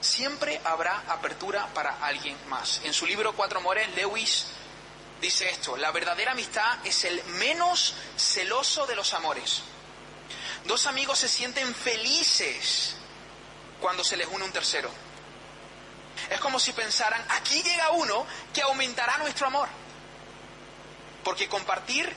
[0.00, 2.80] Siempre habrá apertura para alguien más.
[2.84, 4.46] En su libro Cuatro Amores, Lewis
[5.20, 9.62] dice esto, la verdadera amistad es el menos celoso de los amores.
[10.64, 12.94] Dos amigos se sienten felices
[13.80, 14.92] cuando se les une un tercero.
[16.28, 19.68] Es como si pensaran, aquí llega uno que aumentará nuestro amor.
[21.24, 22.12] Porque compartir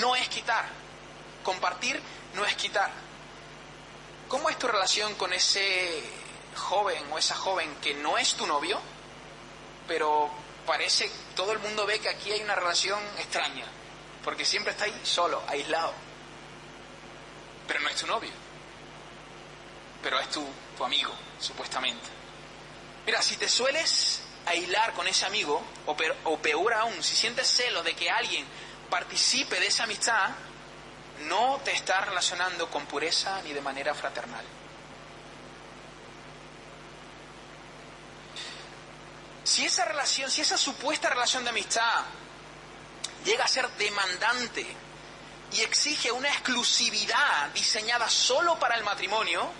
[0.00, 0.66] no es quitar.
[1.42, 2.00] Compartir
[2.34, 2.90] no es quitar.
[4.28, 6.02] ¿Cómo es tu relación con ese
[6.54, 8.80] joven o esa joven que no es tu novio,
[9.86, 10.30] pero
[10.66, 13.64] parece, todo el mundo ve que aquí hay una relación extraña,
[14.22, 15.92] porque siempre está ahí solo, aislado.
[17.66, 18.32] Pero no es tu novio,
[20.02, 22.08] pero es tu, tu amigo, supuestamente.
[23.06, 27.94] Mira, si te sueles aislar con ese amigo, o, peor aún, si sientes celo de
[27.94, 28.46] que alguien
[28.88, 30.30] participe de esa amistad,
[31.20, 34.44] no te estás relacionando con pureza ni de manera fraternal.
[39.44, 42.04] Si esa relación, si esa supuesta relación de amistad
[43.24, 44.66] llega a ser demandante
[45.52, 49.50] y exige una exclusividad diseñada solo para el matrimonio,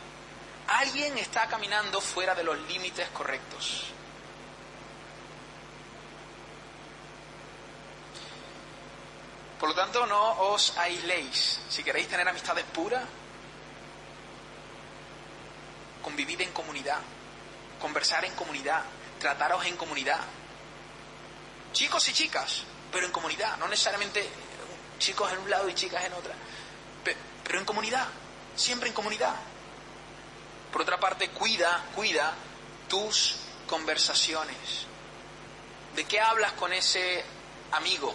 [0.68, 3.85] alguien está caminando fuera de los límites correctos.
[9.59, 11.61] Por lo tanto, no os aisléis.
[11.68, 13.03] Si queréis tener amistades puras,
[16.03, 16.98] convivid en comunidad,
[17.81, 18.83] conversar en comunidad,
[19.18, 20.20] trataros en comunidad.
[21.72, 24.29] Chicos y chicas, pero en comunidad, no necesariamente
[24.98, 26.35] chicos en un lado y chicas en otra,
[27.42, 28.07] pero en comunidad,
[28.55, 29.35] siempre en comunidad.
[30.74, 32.34] Por otra parte, cuida, cuida
[32.88, 33.37] tus
[33.68, 34.56] conversaciones.
[35.94, 37.24] ¿De qué hablas con ese
[37.70, 38.12] amigo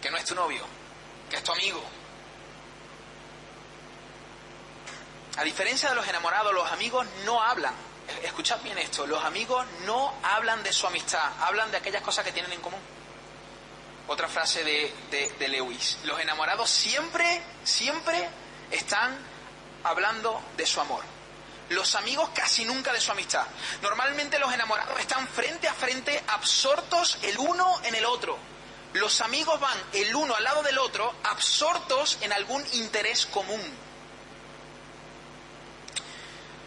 [0.00, 0.64] que no es tu novio,
[1.28, 1.84] que es tu amigo?
[5.36, 7.74] A diferencia de los enamorados, los amigos no hablan
[8.22, 12.32] escuchad bien esto, los amigos no hablan de su amistad, hablan de aquellas cosas que
[12.32, 12.80] tienen en común.
[14.08, 14.94] Otra frase de,
[15.38, 18.30] de, Lewis, los enamorados siempre, siempre
[18.70, 19.18] están
[19.84, 21.02] hablando de su amor.
[21.68, 23.46] Los amigos casi nunca de su amistad.
[23.80, 28.36] Normalmente los enamorados están frente a frente, absortos el uno en el otro.
[28.92, 33.62] Los amigos van el uno al lado del otro, absortos en algún interés común.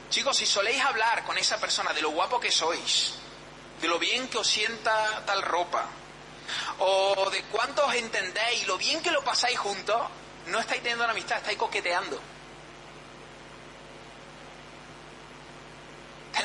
[0.10, 3.14] Chicos, si soléis hablar con esa persona de lo guapo que sois,
[3.82, 5.86] de lo bien que os sienta tal ropa,
[6.80, 10.02] o de cuánto os entendéis, lo bien que lo pasáis juntos,
[10.48, 12.20] no estáis teniendo una amistad, estáis coqueteando.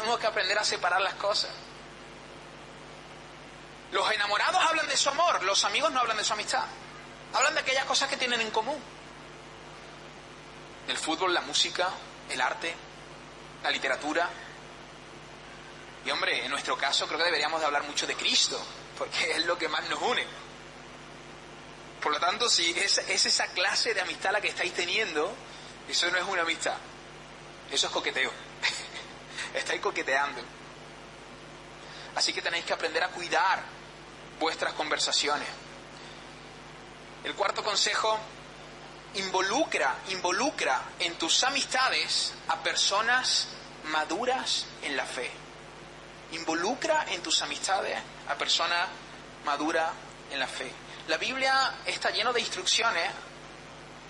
[0.00, 1.50] Tenemos que aprender a separar las cosas.
[3.92, 6.64] Los enamorados hablan de su amor, los amigos no hablan de su amistad.
[7.34, 8.80] Hablan de aquellas cosas que tienen en común.
[10.88, 11.90] El fútbol, la música,
[12.30, 12.74] el arte,
[13.62, 14.26] la literatura.
[16.06, 18.58] Y hombre, en nuestro caso creo que deberíamos de hablar mucho de Cristo,
[18.96, 20.24] porque es lo que más nos une.
[22.00, 25.30] Por lo tanto, si es, es esa clase de amistad la que estáis teniendo,
[25.86, 26.78] eso no es una amistad,
[27.70, 28.49] eso es coqueteo.
[29.54, 30.42] Estáis coqueteando.
[32.14, 33.62] Así que tenéis que aprender a cuidar
[34.38, 35.48] vuestras conversaciones.
[37.24, 38.18] El cuarto consejo
[39.14, 43.48] involucra, involucra en tus amistades a personas
[43.84, 45.30] maduras en la fe.
[46.32, 48.88] Involucra en tus amistades a personas
[49.44, 49.90] maduras
[50.30, 50.72] en la fe.
[51.08, 53.10] La Biblia está llena de instrucciones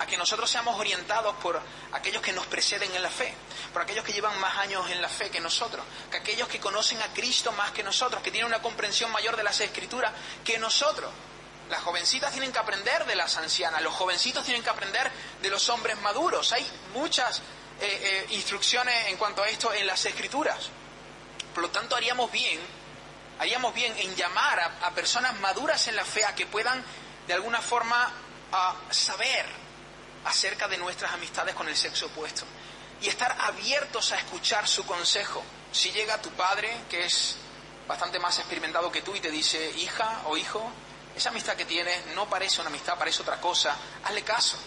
[0.01, 1.61] a que nosotros seamos orientados por
[1.91, 3.35] aquellos que nos preceden en la fe,
[3.71, 6.99] por aquellos que llevan más años en la fe que nosotros, que aquellos que conocen
[7.03, 10.11] a Cristo más que nosotros, que tienen una comprensión mayor de las escrituras
[10.43, 11.11] que nosotros.
[11.69, 15.09] Las jovencitas tienen que aprender de las ancianas, los jovencitos tienen que aprender
[15.39, 16.51] de los hombres maduros.
[16.51, 17.43] Hay muchas eh,
[17.81, 20.69] eh, instrucciones en cuanto a esto en las escrituras.
[21.53, 22.59] Por lo tanto, haríamos bien,
[23.37, 26.83] haríamos bien en llamar a, personas maduras en la fe a que puedan
[27.27, 28.11] de alguna forma
[28.89, 29.45] saber
[30.25, 32.45] acerca de nuestras amistades con el sexo opuesto
[33.01, 35.43] y estar abiertos a escuchar su consejo.
[35.71, 37.35] Si llega tu padre, que es
[37.87, 40.71] bastante más experimentado que tú, y te dice, hija o hijo,
[41.15, 43.75] esa amistad que tienes no parece una amistad, parece otra cosa.
[44.03, 44.57] Hazle caso.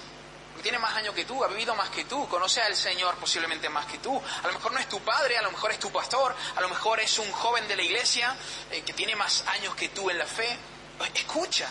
[0.53, 3.69] Porque tiene más años que tú, ha vivido más que tú, conoce al Señor posiblemente
[3.69, 4.21] más que tú.
[4.43, 6.69] A lo mejor no es tu padre, a lo mejor es tu pastor, a lo
[6.69, 8.37] mejor es un joven de la iglesia
[8.71, 10.57] eh, que tiene más años que tú en la fe.
[11.15, 11.69] Escucha,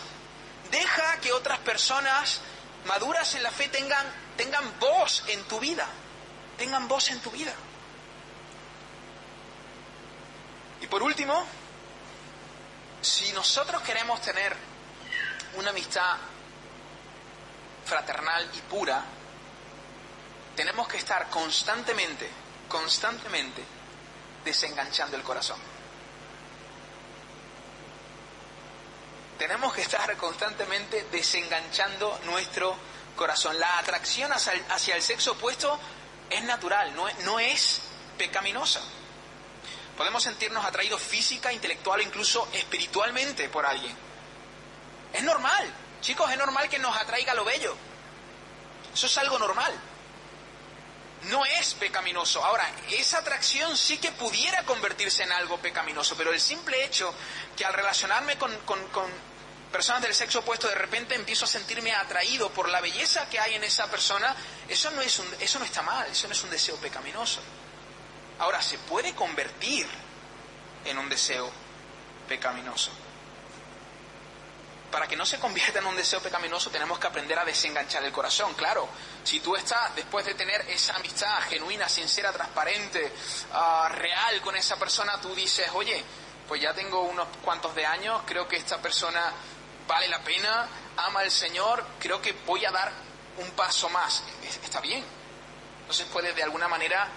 [0.70, 2.40] deja que otras personas
[2.86, 5.86] maduras en la fe tengan, tengan voz en tu vida.
[6.56, 7.52] Tengan voz en tu vida.
[10.80, 11.44] Y por último,
[13.00, 14.54] si nosotros queremos tener
[15.56, 16.16] una amistad
[17.84, 19.04] fraternal y pura,
[20.56, 22.28] tenemos que estar constantemente,
[22.68, 23.62] constantemente
[24.44, 25.73] desenganchando el corazón.
[29.44, 32.74] Tenemos que estar constantemente desenganchando nuestro
[33.14, 33.60] corazón.
[33.60, 35.78] La atracción hacia el, sexo opuesto
[36.30, 37.82] es natural, no, es
[38.16, 38.80] pecaminosa.
[39.98, 43.94] Podemos sentirnos atraídos física, intelectual e incluso espiritualmente por alguien.
[45.12, 47.76] Es normal, chicos, es normal que nos atraiga lo bello.
[48.94, 49.74] Eso es algo normal.
[51.24, 52.42] No es pecaminoso.
[52.42, 57.14] Ahora, esa atracción sí que pudiera convertirse en algo pecaminoso, pero el simple hecho
[57.54, 58.50] que al relacionarme con,
[59.74, 63.54] personas del sexo opuesto de repente empiezo a sentirme atraído por la belleza que hay
[63.54, 64.32] en esa persona,
[64.68, 67.40] eso no, es eso no está mal, eso no es un deseo pecaminoso.
[68.38, 69.88] Ahora, se puede convertir
[70.84, 71.50] en un deseo
[72.28, 72.92] pecaminoso.
[74.92, 78.12] Para que no se convierta en un deseo pecaminoso tenemos que aprender a desenganchar el
[78.12, 78.54] corazón.
[78.54, 78.88] Claro,
[79.24, 83.12] si tú estás, después de tener esa amistad genuina, sincera, transparente,
[83.52, 86.00] ah, real con esa persona, tú dices, oye,
[86.46, 89.32] pues ya tengo unos cuantos de años, creo que esta persona
[89.86, 92.92] vale la pena, ama al Señor, creo que voy a dar
[93.38, 94.22] un paso más.
[94.62, 95.04] Está bien.
[95.80, 97.08] Entonces puedes de alguna manera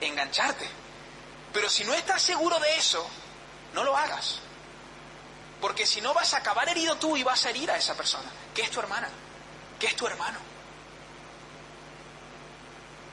[0.00, 0.68] engancharte.
[1.52, 3.06] Pero si no estás seguro de eso,
[3.72, 4.40] no lo hagas.
[5.60, 8.30] Porque si no vas a acabar herido tú y vas a herir a esa persona,
[8.54, 9.08] que es tu hermana,
[9.78, 10.38] que es tu hermano.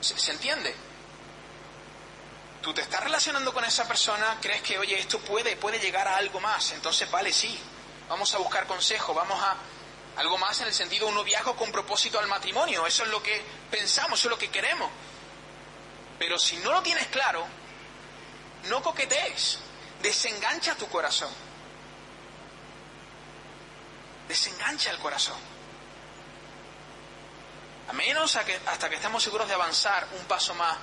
[0.00, 0.74] ¿Se, entiende?
[2.60, 6.16] Tú te estás relacionando con esa persona, crees que, oye, esto puede, puede llegar a
[6.16, 7.58] algo más, entonces vale, sí,
[8.12, 9.56] vamos a buscar consejo, vamos a
[10.20, 13.42] algo más en el sentido un noviazgo con propósito al matrimonio, eso es lo que
[13.70, 14.90] pensamos, eso es lo que queremos.
[16.18, 17.46] Pero si no lo tienes claro,
[18.64, 19.60] no coquetees,
[20.02, 21.30] desengancha tu corazón.
[24.28, 25.38] Desengancha el corazón.
[27.88, 30.76] A menos hasta que estemos seguros de avanzar un paso más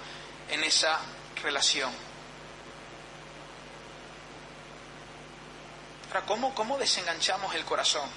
[0.49, 0.99] en esa
[1.43, 2.08] relación.
[6.25, 8.09] ¿Cómo, ¿cómo desenganchamos el corazón?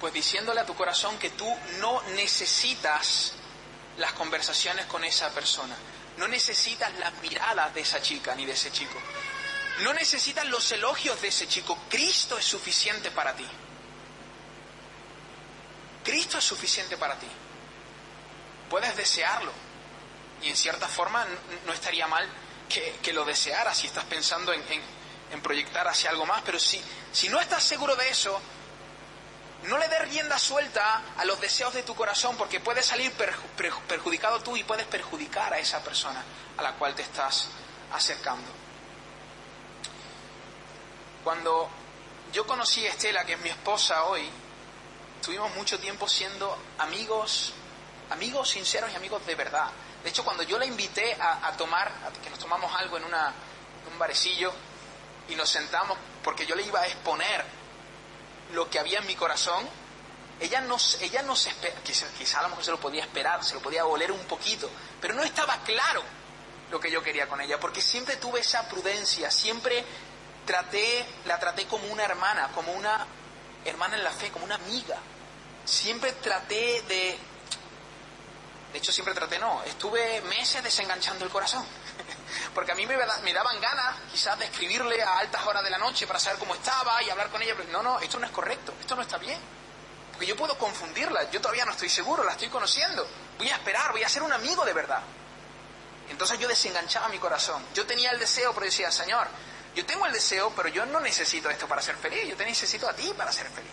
[0.00, 1.46] Pues diciéndole a tu corazón que tú
[1.78, 3.34] no necesitas
[3.98, 5.76] las conversaciones con esa persona.
[6.16, 8.98] No necesitas las miradas de esa chica ni de ese chico.
[9.82, 11.78] No necesitas los elogios de ese chico.
[11.88, 13.46] Cristo es suficiente para ti.
[16.04, 17.28] Cristo es suficiente para ti.
[18.68, 19.52] Puedes desearlo.
[20.42, 21.26] Y en cierta forma
[21.66, 22.26] no estaría mal
[22.68, 24.80] que, lo desearas si estás pensando en, en,
[25.38, 26.42] proyectar hacia algo más.
[26.42, 28.40] Pero si, si no estás seguro de eso,
[29.64, 34.40] no le des rienda suelta a los deseos de tu corazón porque puedes salir perjudicado
[34.40, 36.24] tú y puedes perjudicar a esa persona
[36.56, 37.48] a la cual te estás
[37.92, 38.50] acercando.
[41.22, 41.68] Cuando
[42.32, 44.28] yo conocí a Estela, que es mi esposa hoy,
[45.22, 47.52] tuvimos mucho tiempo siendo amigos,
[48.10, 49.68] amigos sinceros y amigos de verdad.
[50.02, 53.34] De hecho, cuando yo la invité a, tomar, que nos tomamos algo en, una,
[53.86, 54.52] en un barecillo
[55.30, 57.44] y nos sentamos, porque yo le iba a exponer
[58.52, 59.68] lo que había en mi corazón,
[60.40, 63.54] ella no, ella no se espera, quizá, a lo mejor se lo podía esperar, se
[63.54, 66.02] lo podía oler un poquito, pero no estaba claro
[66.70, 69.84] lo que yo quería con ella, porque siempre tuve esa prudencia, siempre
[70.46, 73.06] traté, la traté como una hermana, como una
[73.64, 74.96] hermana en la fe, como una amiga.
[75.64, 77.18] Siempre traté de,
[78.72, 81.64] de hecho siempre traté, no, estuve meses desenganchando el corazón.
[82.54, 82.96] Porque a mí me,
[83.32, 87.02] daban ganas quizás de escribirle a altas horas de la noche para saber cómo estaba
[87.02, 87.54] y hablar con ella.
[87.56, 89.38] Pero no, no, esto no es correcto, esto no está bien.
[90.12, 93.06] Porque yo puedo confundirla, yo todavía no estoy seguro, la estoy conociendo.
[93.38, 95.02] Voy a esperar, voy a ser un amigo de verdad.
[96.10, 97.64] Entonces yo desenganchaba mi corazón.
[97.72, 99.28] Yo tenía el deseo, pero decía, Señor,
[99.74, 102.28] yo tengo el deseo, pero yo no necesito esto para ser feliz.
[102.28, 103.70] Yo te necesito a ti para ser feliz.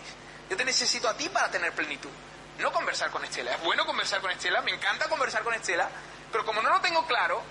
[0.48, 2.10] Yo te necesito a ti para tener plenitud.
[2.58, 3.52] No conversar con Estela.
[3.52, 5.88] Es bueno conversar con Estela, me encanta conversar con Estela,
[6.32, 7.42] pero como no lo tengo claro,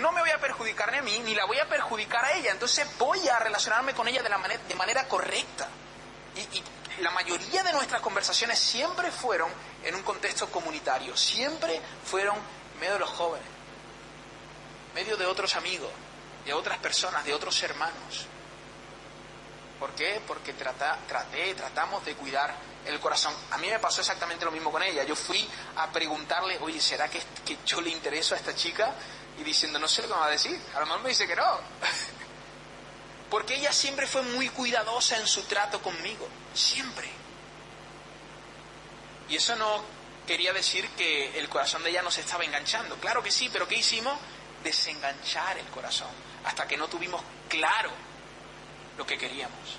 [0.00, 2.52] no me voy a perjudicar ni a mí, ni la voy a perjudicar a ella.
[2.52, 5.68] Entonces voy a relacionarme con ella de, manera, correcta.
[6.36, 6.62] Y,
[7.00, 9.50] la mayoría de nuestras conversaciones siempre fueron
[9.82, 12.36] en un contexto comunitario, siempre fueron
[12.78, 13.46] medio de los jóvenes,
[14.94, 15.90] medio de otros amigos,
[16.44, 18.26] de otras personas, de otros hermanos.
[19.80, 20.20] ¿Por qué?
[20.26, 22.54] Porque trata, traté, tratamos de cuidar
[22.86, 23.34] el corazón.
[23.50, 25.02] A mí me pasó exactamente lo mismo con ella.
[25.04, 28.92] Yo fui a preguntarle, oye, ¿será que, que yo le intereso a esta chica?
[29.38, 31.26] Y diciendo, no sé lo que me va a decir, a lo mejor me dice
[31.26, 31.58] que no.
[33.30, 37.10] Porque ella siempre fue muy cuidadosa en su trato conmigo, siempre.
[39.28, 39.82] Y eso no
[40.26, 42.96] quería decir que el corazón de ella no se estaba enganchando.
[42.96, 44.18] Claro que sí, pero ¿qué hicimos?
[44.62, 46.10] Desenganchar el corazón,
[46.44, 47.90] hasta que no tuvimos claro
[48.98, 49.78] lo que queríamos.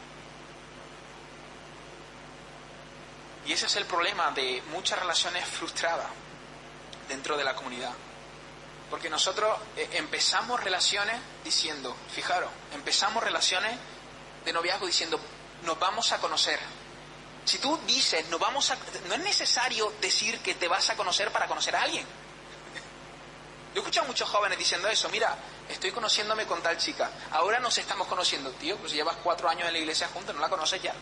[3.45, 6.07] Y ese es el problema de muchas relaciones frustradas
[7.07, 7.93] dentro de la comunidad.
[8.93, 13.75] Porque nosotros eh, empezamos relaciones diciendo, fijaros, empezamos relaciones
[14.45, 15.19] de noviazgo diciendo,
[15.63, 16.59] nos vamos a conocer.
[17.43, 18.77] Si tú dices, no, vamos a,
[19.07, 22.05] no es necesario decir que te vas a conocer para conocer a alguien.
[23.73, 25.35] Yo he escuchado a muchos jóvenes diciendo eso, mira,
[25.69, 29.73] estoy conociéndome con tal chica, ahora nos estamos conociendo, tío, pues llevas cuatro años en
[29.73, 30.93] la iglesia juntos, no la conoces ya.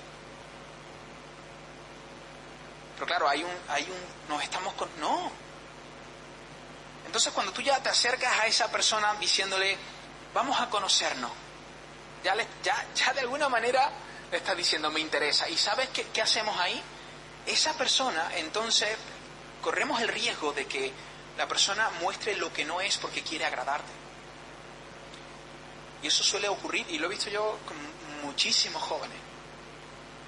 [2.96, 5.51] Pero claro, hay un, hay un, nos estamos con, no.
[7.06, 9.78] Entonces cuando tú ya te acercas a esa persona diciéndole,
[10.34, 11.32] vamos a conocernos,
[12.24, 13.92] ya, ya, ya de alguna manera
[14.32, 15.50] le estás diciendo, me interesa.
[15.50, 16.82] ¿Y sabes qué, qué hacemos ahí?
[17.46, 18.96] Esa persona, entonces,
[19.62, 20.92] corremos el riesgo de que
[21.38, 23.92] la persona muestre lo que no es porque quiere agradarte.
[26.04, 27.78] Y eso suele ocurrir, y lo he visto yo con
[28.24, 29.18] muchísimos jóvenes.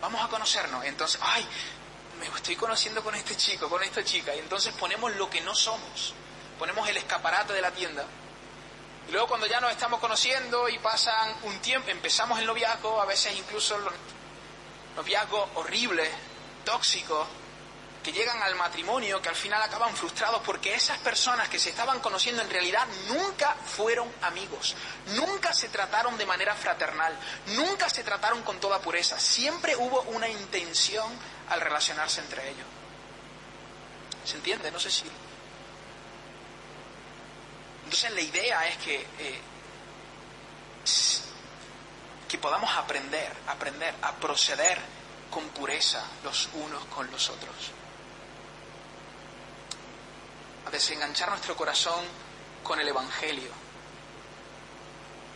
[0.02, 0.84] Vamos a conocernos.
[0.86, 1.48] Entonces, ay,
[2.20, 4.36] me estoy conociendo con este chico, con esta chica.
[4.36, 6.14] Y entonces ponemos lo que no somos.
[6.58, 8.06] Ponemos el escaparate de la tienda.
[9.08, 13.06] Y luego cuando ya nos estamos conociendo y pasan un tiempo, empezamos el noviazgo, a
[13.06, 13.94] veces incluso los
[14.96, 16.10] noviazgos horribles,
[16.64, 17.28] tóxicos,
[18.04, 22.02] que llegan al matrimonio, que al final acaban frustrados porque esas personas que se estaban
[22.02, 24.76] conociendo en realidad nunca fueron amigos,
[25.16, 30.28] nunca se trataron de manera fraternal, nunca se trataron con toda pureza, siempre hubo una
[30.28, 31.10] intención
[31.50, 32.68] al relacionarse entre ellos.
[34.26, 34.70] ¿Se entiende?
[34.70, 35.04] No sé si...
[37.94, 39.40] Entonces la idea es que, eh,
[42.28, 44.80] que podamos aprender, aprender a proceder
[45.30, 47.54] con pureza los unos con los otros
[50.66, 52.04] a desenganchar nuestro corazón
[52.64, 53.52] con el Evangelio.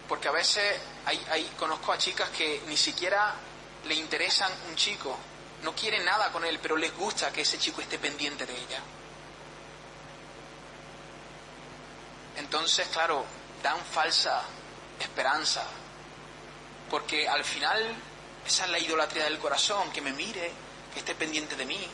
[0.09, 3.35] Porque a veces hay, hay, conozco a chicas que ni siquiera
[3.85, 5.15] le interesan un chico,
[5.61, 8.81] no quieren nada con él, pero les gusta que ese chico esté pendiente de ella.
[12.37, 13.25] Entonces, claro,
[13.61, 14.41] dan falsa
[14.99, 15.63] esperanza,
[16.89, 17.95] porque al final
[18.45, 20.51] esa es la idolatría del corazón, que me mire,
[20.93, 21.87] que esté pendiente de mí,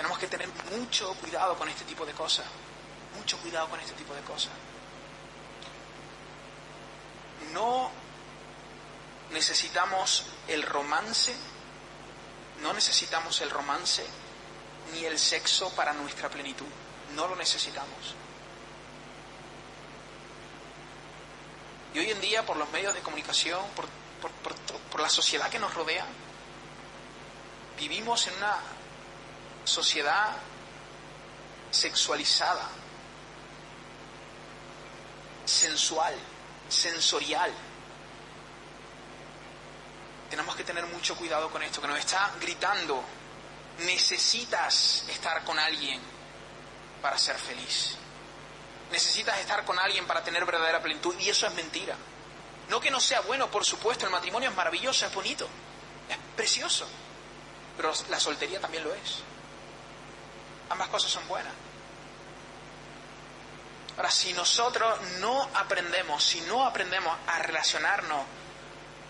[0.00, 2.46] tenemos que tener mucho cuidado con este tipo de cosas.
[3.18, 4.52] Mucho cuidado con este tipo de cosas.
[7.52, 7.90] No
[9.30, 11.34] necesitamos el romance,
[12.62, 14.06] no necesitamos el romance
[14.94, 16.66] ni el sexo para nuestra plenitud.
[17.14, 18.14] No lo necesitamos.
[21.92, 23.86] Y hoy en día, por los medios de comunicación, por,
[24.20, 26.04] por, la sociedad que nos rodea,
[27.78, 28.58] vivimos en una
[29.64, 30.36] sociedad
[31.70, 32.68] sexualizada,
[35.44, 36.14] sensual,
[36.68, 37.52] sensorial.
[40.28, 43.02] Tenemos que tener mucho cuidado con esto, que nos está gritando,
[43.78, 46.00] necesitas estar con alguien
[47.02, 47.96] para ser feliz.
[48.90, 51.96] Necesitas estar con alguien para tener verdadera plenitud y eso es mentira.
[52.68, 55.48] No que no sea bueno, por supuesto, el matrimonio es maravilloso, es bonito,
[56.08, 56.86] es precioso,
[57.76, 59.22] pero la soltería también lo es.
[60.70, 61.52] Ambas cosas son buenas.
[63.96, 68.24] Ahora, si nosotros no aprendemos, si no aprendemos a relacionarnos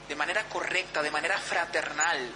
[0.09, 2.31] de manera correcta, de manera fraternal,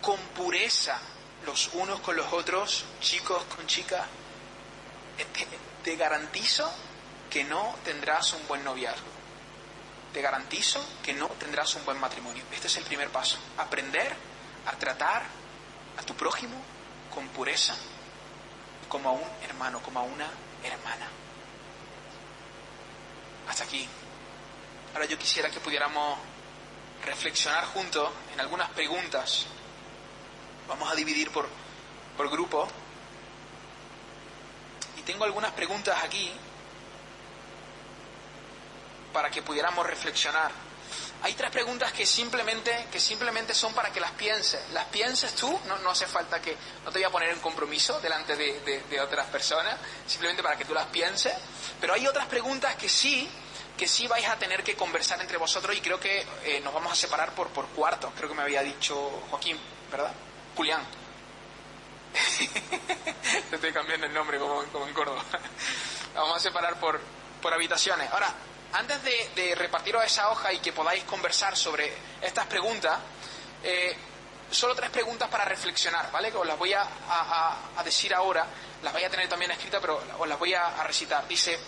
[0.00, 1.00] con pureza,
[1.44, 4.06] los unos con los otros, chicos con chicas,
[5.84, 6.70] te, garantizo
[7.30, 9.06] que no tendrás un buen noviazgo.
[10.12, 12.42] Te garantizo que no tendrás un buen matrimonio.
[12.52, 13.38] Este es el primer paso.
[13.58, 14.14] Aprender
[14.66, 15.22] a tratar
[15.96, 16.56] a tu prójimo
[17.14, 17.74] con pureza
[18.88, 20.28] como a un hermano, como a una
[20.62, 21.08] hermana.
[23.48, 23.88] Hasta aquí.
[24.94, 26.18] Ahora yo quisiera que pudiéramos
[27.04, 29.46] reflexionar juntos en algunas preguntas.
[30.68, 31.48] Vamos a dividir por,
[32.16, 32.68] por grupo.
[35.04, 36.32] Tengo algunas preguntas aquí
[39.12, 40.50] para que pudiéramos reflexionar.
[41.22, 44.60] Hay tres preguntas que simplemente, que simplemente son para que las pienses.
[44.72, 48.36] Las pienses tú, no, hace falta que, no te voy a poner en compromiso delante
[48.36, 49.76] de, de, de otras personas,
[50.06, 51.32] simplemente para que tú las pienses.
[51.80, 53.28] Pero hay otras preguntas que sí,
[53.76, 56.92] que sí vais a tener que conversar entre vosotros y creo que eh, nos vamos
[56.92, 59.58] a separar por, por cuartos, creo que me había dicho Joaquín,
[59.90, 60.12] ¿verdad?
[60.56, 61.03] Julián.
[63.52, 65.22] Estoy cambiando el nombre como, como en Córdoba.
[66.14, 67.00] vamos a separar por,
[67.40, 68.10] por habitaciones.
[68.12, 68.32] Ahora,
[68.72, 72.98] antes de, de, repartiros esa hoja y que podáis conversar sobre estas preguntas,
[73.62, 73.96] eh,
[74.50, 76.30] solo tres preguntas para reflexionar, ¿vale?
[76.30, 78.46] Que os las voy a, a, a, decir ahora,
[78.82, 81.26] las vais a tener también escritas, pero os las voy a, recitar.
[81.26, 81.58] Dice,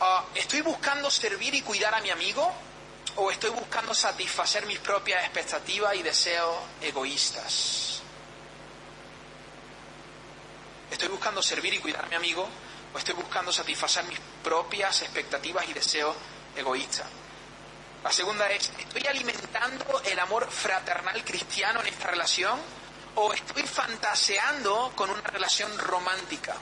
[0.00, 2.52] uh, ¿estoy buscando servir y cuidar a mi amigo
[3.16, 7.85] o estoy buscando satisfacer mis propias expectativas y deseos egoístas?
[11.06, 12.48] ¿Estoy buscando servir y cuidar a mi amigo
[12.92, 16.16] o estoy buscando satisfacer mis propias expectativas y deseos
[16.56, 17.06] egoístas.
[18.02, 22.58] La segunda es, ¿estoy alimentando el amor fraternal cristiano en esta relación
[23.14, 26.56] o estoy fantaseando con una relación romántica?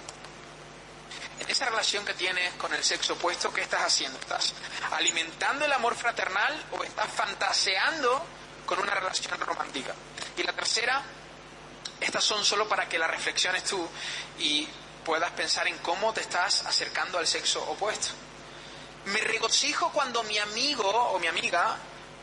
[1.40, 4.18] En esa relación que tienes con el sexo opuesto, ¿qué estás haciendo?
[4.18, 4.52] ¿Estás
[4.92, 8.22] alimentando el amor fraternal o estás fantaseando
[8.66, 9.94] con una relación romántica?
[10.36, 11.02] Y la tercera,
[12.04, 13.88] estas son solo para que la reflexiones tú
[14.38, 14.68] y
[15.04, 18.08] puedas pensar en cómo te estás acercando al sexo opuesto.
[19.06, 21.76] Me regocijo cuando mi amigo o mi amiga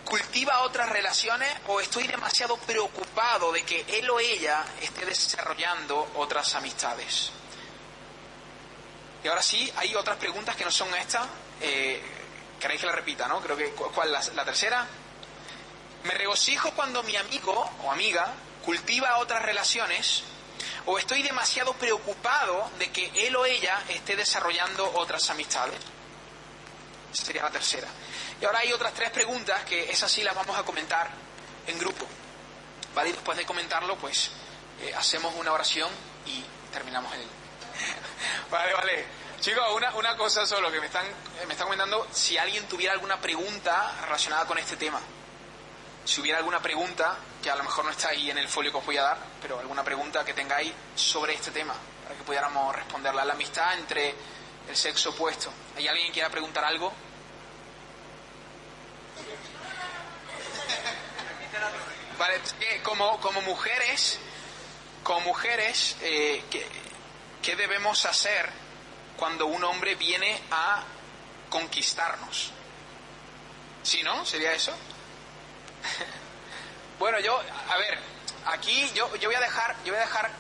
[0.04, 6.56] cultiva otras relaciones o estoy demasiado preocupado de que él o ella esté desarrollando otras
[6.56, 7.32] amistades.
[9.24, 11.28] Y ahora sí, hay otras preguntas que no son estas.
[11.62, 12.02] Eh,
[12.60, 13.40] ¿Queréis que la repita, no?
[13.42, 14.88] Creo que, ¿cuál la, la tercera?
[16.04, 20.24] Me regocijo cuando mi amigo o amiga cultiva otras relaciones
[20.86, 25.80] o estoy demasiado preocupado de que él o ella esté desarrollando otras amistades.
[27.14, 27.88] Esa sería la tercera.
[28.40, 31.10] Y ahora hay otras tres preguntas que esas sí las vamos a comentar
[31.68, 32.06] en grupo.
[32.96, 33.10] ¿Vale?
[33.10, 34.32] Y después de comentarlo, pues
[34.82, 35.90] eh, hacemos una oración
[36.26, 37.22] y terminamos el...
[38.52, 39.06] vale, vale.
[39.40, 41.06] Chicos, una, una cosa solo que me están,
[41.48, 45.02] me están comentando, si alguien tuviera alguna pregunta relacionada con este tema.
[46.04, 48.78] Si hubiera alguna pregunta, que a lo mejor no está ahí en el folio que
[48.78, 51.74] os voy a dar, pero alguna pregunta que tengáis sobre este tema,
[52.04, 53.24] para que pudiéramos responderla.
[53.24, 54.16] La amistad entre
[54.68, 55.52] el sexo opuesto.
[55.78, 56.92] ¿Hay alguien que quiera preguntar algo?
[62.18, 62.40] Vale,
[62.84, 64.20] como, como mujeres,
[65.04, 66.68] como mujeres, eh, ¿qué,
[67.42, 68.48] ¿qué debemos hacer
[69.18, 70.84] cuando un hombre viene a
[71.50, 72.52] conquistarnos?
[73.82, 74.24] ¿Sí, no?
[74.26, 74.72] ¿Sería eso?
[77.00, 78.00] bueno, yo, a ver,
[78.46, 80.32] aquí yo, yo voy a dejar, yo voy a dejar,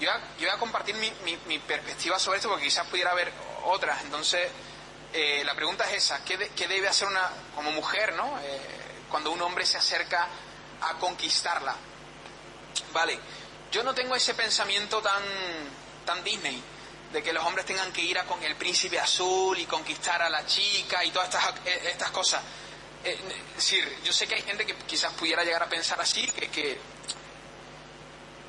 [0.00, 1.12] yo voy a, compartir mi,
[1.46, 3.32] mi, perspectiva sobre esto porque quizás pudiera haber
[3.64, 4.02] otras.
[4.02, 4.48] Entonces,
[5.12, 8.38] eh, la pregunta es esa, ¿qué, debe hacer una, como mujer, ¿no?
[8.40, 8.60] Eh,
[9.10, 10.28] cuando un hombre se acerca
[10.82, 11.74] a conquistarla.
[12.92, 13.18] Vale,
[13.72, 15.22] yo no tengo ese pensamiento tan,
[16.04, 16.62] tan Disney
[17.12, 20.28] de que los hombres tengan que ir a con el príncipe azul y conquistar a
[20.28, 22.42] la chica y todas estas, eh, estas cosas.
[23.04, 23.16] Eh,
[23.54, 26.78] decir, yo sé que hay gente que quizás pudiera llegar a pensar así, que, que,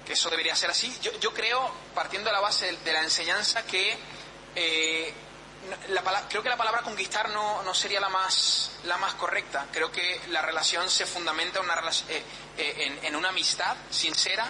[0.07, 0.97] eso debería ser así.
[1.03, 3.95] Yo, yo, creo, partiendo de la base de, la enseñanza, que
[4.55, 5.13] eh,
[5.89, 9.67] la, creo que la palabra conquistar no, no, sería la más, la más correcta.
[9.71, 11.79] Creo que la relación se fundamenta una,
[12.09, 12.23] eh,
[12.57, 14.47] en, en, una amistad sincera,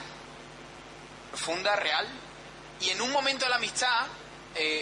[1.30, 2.08] profunda, real.
[2.80, 4.08] Y en un momento de la amistad,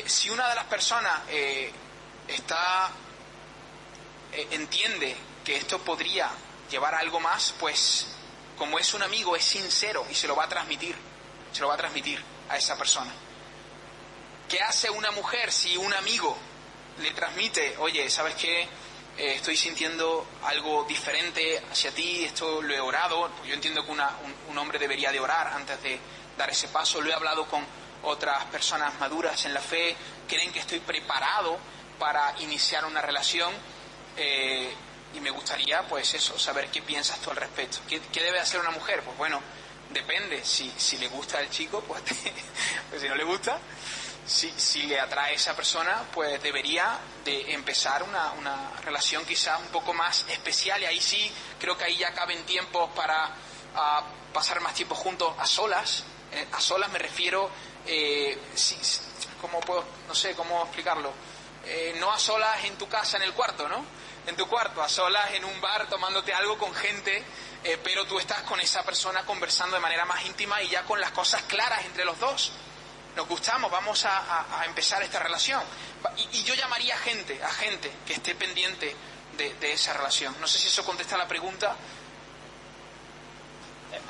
[0.05, 1.21] si una de las personas
[2.27, 2.91] está
[4.31, 6.29] eh, entiende que esto podría
[6.69, 8.07] llevar a algo más, pues
[8.57, 10.95] como es un amigo, es sincero y se lo va a transmitir,
[11.51, 13.11] se lo va a transmitir a esa persona.
[14.49, 16.37] ¿Qué hace una mujer si un amigo
[16.99, 18.61] le transmite, oye, ¿sabes qué?
[19.17, 24.01] Eh, estoy sintiendo algo diferente hacia ti, esto lo he orado, yo entiendo que un,
[24.49, 25.99] un hombre debería de orar antes de
[26.37, 27.65] dar ese paso, lo he hablado con
[28.03, 29.95] otras personas maduras en la fe,
[30.27, 31.57] creen que estoy preparado
[31.97, 33.51] para iniciar una relación,
[34.17, 34.73] eh,
[35.13, 37.79] y me gustaría, pues eso, saber qué piensas tú al respecto.
[37.87, 39.01] ¿Qué, debe hacer una mujer?
[39.03, 39.41] Pues bueno,
[39.91, 40.43] depende.
[40.43, 42.01] Si, si le gusta el chico, pues,
[42.89, 43.59] pues si no le gusta,
[44.25, 49.67] si, si, le atrae esa persona, pues debería de empezar una, una relación quizás un
[49.67, 50.81] poco más especial.
[50.81, 53.33] Y ahí sí, creo que ahí ya caben tiempos para
[54.33, 56.03] pasar más tiempo juntos a solas.
[56.31, 57.49] Eh, a solas me refiero,
[57.85, 58.37] eh,
[59.39, 61.11] ¿cómo puedo, no sé cómo explicarlo?
[61.65, 63.83] Eh, no a solas en tu casa, en el cuarto, ¿no?
[64.27, 67.23] En tu cuarto, a solas, en un bar, tomándote algo con gente,
[67.63, 70.99] eh, pero tú estás con esa persona conversando de manera más íntima y ya con
[70.99, 72.51] las cosas claras entre los dos.
[73.15, 75.63] Nos gustamos, vamos a, empezar esta relación.
[76.33, 78.93] Y, yo llamaría a gente, a gente que esté pendiente
[79.37, 80.35] de, esa relación.
[80.41, 81.75] No sé si eso contesta la pregunta.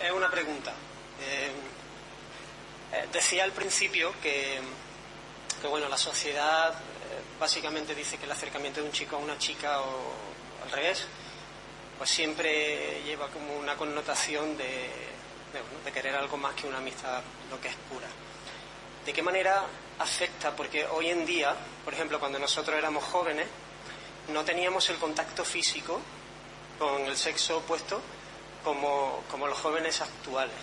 [0.01, 0.74] Es una pregunta.
[1.22, 1.51] Eh,
[2.91, 4.61] eh, decía al principio que,
[5.61, 6.74] que bueno, la sociedad
[7.39, 10.14] básicamente dice que el acercamiento de un chico a una chica o
[10.64, 11.05] al revés,
[11.97, 14.89] pues siempre lleva como una connotación de,
[15.93, 18.08] querer algo más que una amistad, lo que es pura.
[19.05, 19.64] ¿De qué manera
[19.99, 20.55] afecta?
[20.55, 23.47] Porque hoy en día, por ejemplo, cuando nosotros éramos jóvenes,
[24.28, 26.01] no teníamos el contacto físico
[26.78, 28.01] con el sexo opuesto
[28.64, 30.55] como, como los jóvenes actuales,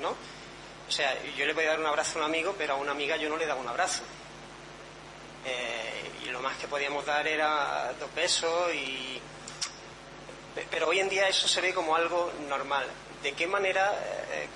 [0.00, 0.10] ¿no?
[0.10, 2.90] O sea, yo le voy a dar un abrazo a un amigo, pero a una
[2.90, 4.02] amiga yo no le daba un abrazo
[5.44, 9.20] eh, y lo más que podíamos dar era dos besos y
[10.70, 12.86] pero hoy en día eso se ve como algo normal.
[13.22, 13.92] ¿De qué manera,
[14.32, 14.48] eh,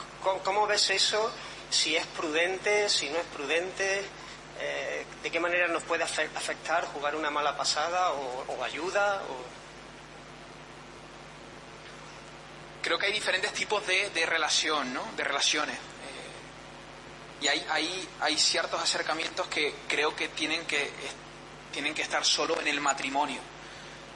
[0.42, 1.30] cómo, ves eso?
[1.70, 4.02] Si es prudente, si no es prudente,
[4.60, 9.22] eh, ¿de qué manera nos puede afectar jugar una mala pasada o, ayuda?
[12.82, 15.04] Creo que hay diferentes tipos de relación, ¿no?
[15.16, 15.78] De relaciones.
[17.44, 20.90] Y hay, hay, hay ciertos acercamientos que creo que tienen que,
[21.70, 23.38] tienen que estar solo en el matrimonio.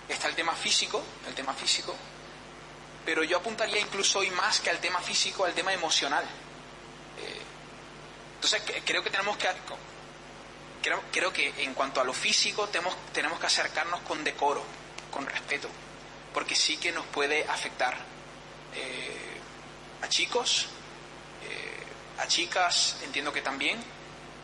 [0.08, 1.94] Está el tema físico, el tema físico,
[3.04, 6.24] pero yo apuntaría incluso hoy más que al tema físico, al tema emocional.
[6.24, 7.40] Eh,
[8.36, 9.46] entonces creo que tenemos que
[10.82, 14.64] creo, creo, que en cuanto a lo físico tenemos, tenemos que acercarnos con decoro,
[15.10, 15.68] con respeto,
[16.32, 17.94] porque sí que nos puede afectar
[18.74, 19.38] eh,
[20.00, 20.68] a chicos,
[22.18, 23.82] a chicas, entiendo que también.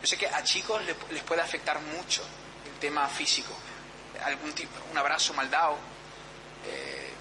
[0.01, 2.23] Yo sé que a chicos les, puede afectar mucho
[2.65, 3.53] el tema físico,
[4.23, 5.77] algún tipo, un abrazo mal dado.
[6.67, 7.13] Eh,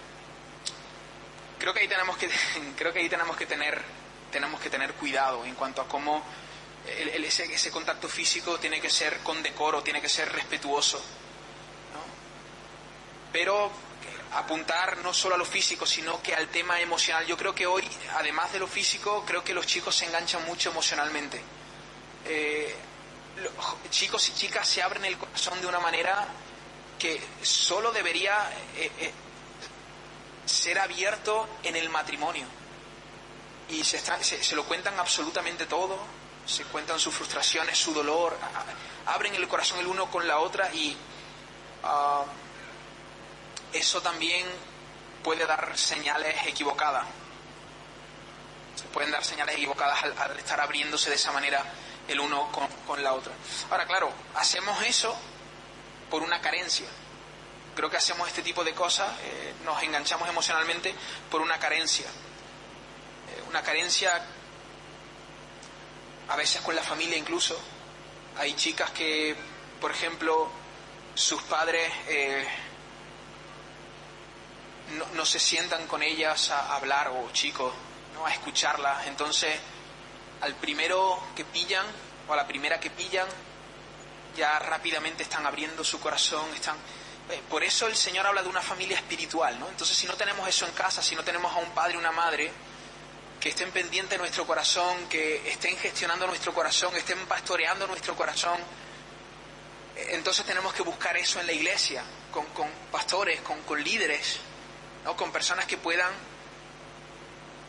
[1.59, 2.29] creo que ahí tenemos que,
[2.77, 3.83] creo que ahí tenemos que tener,
[4.31, 6.23] tenemos que tener cuidado en cuanto a cómo
[6.87, 11.03] ese, ese, contacto físico tiene que ser con decoro, tiene que ser respetuoso.
[13.33, 13.73] Pero
[14.35, 17.27] apuntar no solo a lo físico, sino que al tema emocional.
[17.27, 17.85] Yo creo que hoy,
[18.17, 21.41] además de lo físico, creo que los chicos se enganchan mucho emocionalmente.
[22.25, 22.75] Eh,
[23.91, 26.27] chicos y chicas se abren el corazón de una manera
[26.99, 29.13] que solo debería eh, eh,
[30.45, 32.47] ser abierto en el matrimonio.
[33.69, 35.99] Y se, se, lo cuentan absolutamente todo,
[36.45, 38.37] se cuentan sus frustraciones, su dolor,
[39.07, 40.97] abren el corazón el uno con la otra y...
[41.83, 42.25] Ah,
[43.75, 44.47] eso también
[45.23, 47.05] puede dar señales equivocadas.
[48.77, 51.63] Se pueden dar señales equivocadas al, estar abriéndose de esa manera
[52.07, 52.51] el uno
[52.87, 53.33] con, la otra.
[53.71, 55.17] Ahora, claro, hacemos eso
[56.11, 56.87] por una carencia.
[57.75, 60.95] Creo que hacemos este tipo de cosas, eh, nos enganchamos emocionalmente
[61.31, 62.07] por una carencia.
[62.07, 64.25] Eh, una carencia
[66.29, 67.59] a veces con la familia incluso.
[68.37, 69.35] Hay chicas que,
[69.81, 70.49] por ejemplo,
[71.15, 72.47] sus padres eh,
[75.15, 77.73] no, se sientan con ellas a hablar, o chicos,
[78.15, 78.27] ¿no?
[78.27, 79.07] a escucharlas.
[79.07, 79.59] Entonces,
[80.41, 81.87] al primero que pillan,
[82.29, 83.27] o a la primera que pillan,
[84.37, 86.77] ya rápidamente están abriendo su corazón, están...
[87.31, 89.69] Eh, por eso el Señor habla de una familia espiritual, ¿no?
[89.69, 92.13] Entonces, si no tenemos eso en casa, si no tenemos a un padre y una
[92.13, 92.53] madre
[93.41, 98.59] que estén pendientes de nuestro corazón, que estén gestionando nuestro corazón, estén pastoreando nuestro corazón,
[99.97, 102.47] eh, entonces tenemos que buscar eso en la iglesia, con,
[102.91, 104.41] pastores, con líderes,
[105.05, 105.17] ¿no?
[105.17, 106.11] con personas que puedan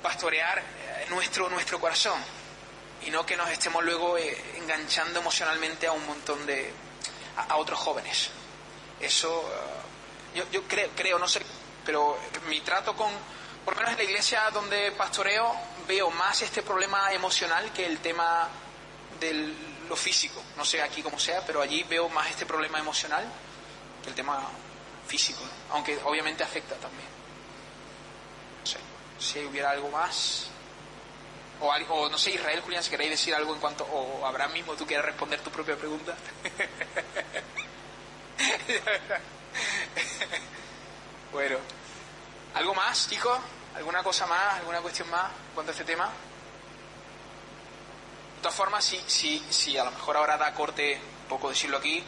[0.02, 2.20] pastorear eh, nuestro, nuestro corazón
[3.06, 6.72] y no que nos estemos luego eh, enganchando emocionalmente a un montón de
[7.38, 8.30] a, otros jóvenes.
[9.00, 9.42] Eso
[10.34, 11.42] eh, yo, yo creo, creo, no sé,
[11.86, 12.18] pero
[12.48, 13.12] mi trato con,
[13.64, 15.56] por lo menos en la iglesia donde pastoreo,
[15.88, 18.48] veo más este problema emocional que el tema
[19.20, 19.54] de
[19.90, 20.42] lo físico.
[20.56, 23.26] No sé aquí como sea, pero allí veo más este problema emocional
[24.04, 24.48] que el tema
[25.08, 27.15] físico, aunque obviamente afecta también
[29.26, 30.48] si hubiera algo más.
[31.60, 34.74] O, o, no sé, Israel, Julián, si queréis decir algo en cuanto, o Abraham mismo,
[34.74, 36.16] tú quieres responder tu propia pregunta.
[41.32, 41.58] bueno,
[42.54, 43.40] ¿algo más, chicos?
[43.76, 44.56] ¿Alguna cosa más?
[44.56, 46.06] ¿Alguna cuestión más en cuanto a este tema?
[48.36, 51.78] De todas formas, si, si, si a lo mejor ahora da corte, un poco decirlo
[51.78, 52.04] aquí,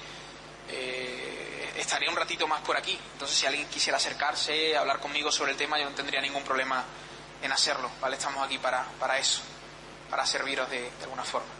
[0.70, 2.98] eh, estaría un ratito más por aquí.
[3.14, 6.84] Entonces, si alguien quisiera acercarse, hablar conmigo sobre el tema, yo no tendría ningún problema
[7.42, 8.16] en hacerlo, ¿vale?
[8.16, 9.42] Estamos aquí para, para eso,
[10.10, 11.57] para serviros de, de alguna forma.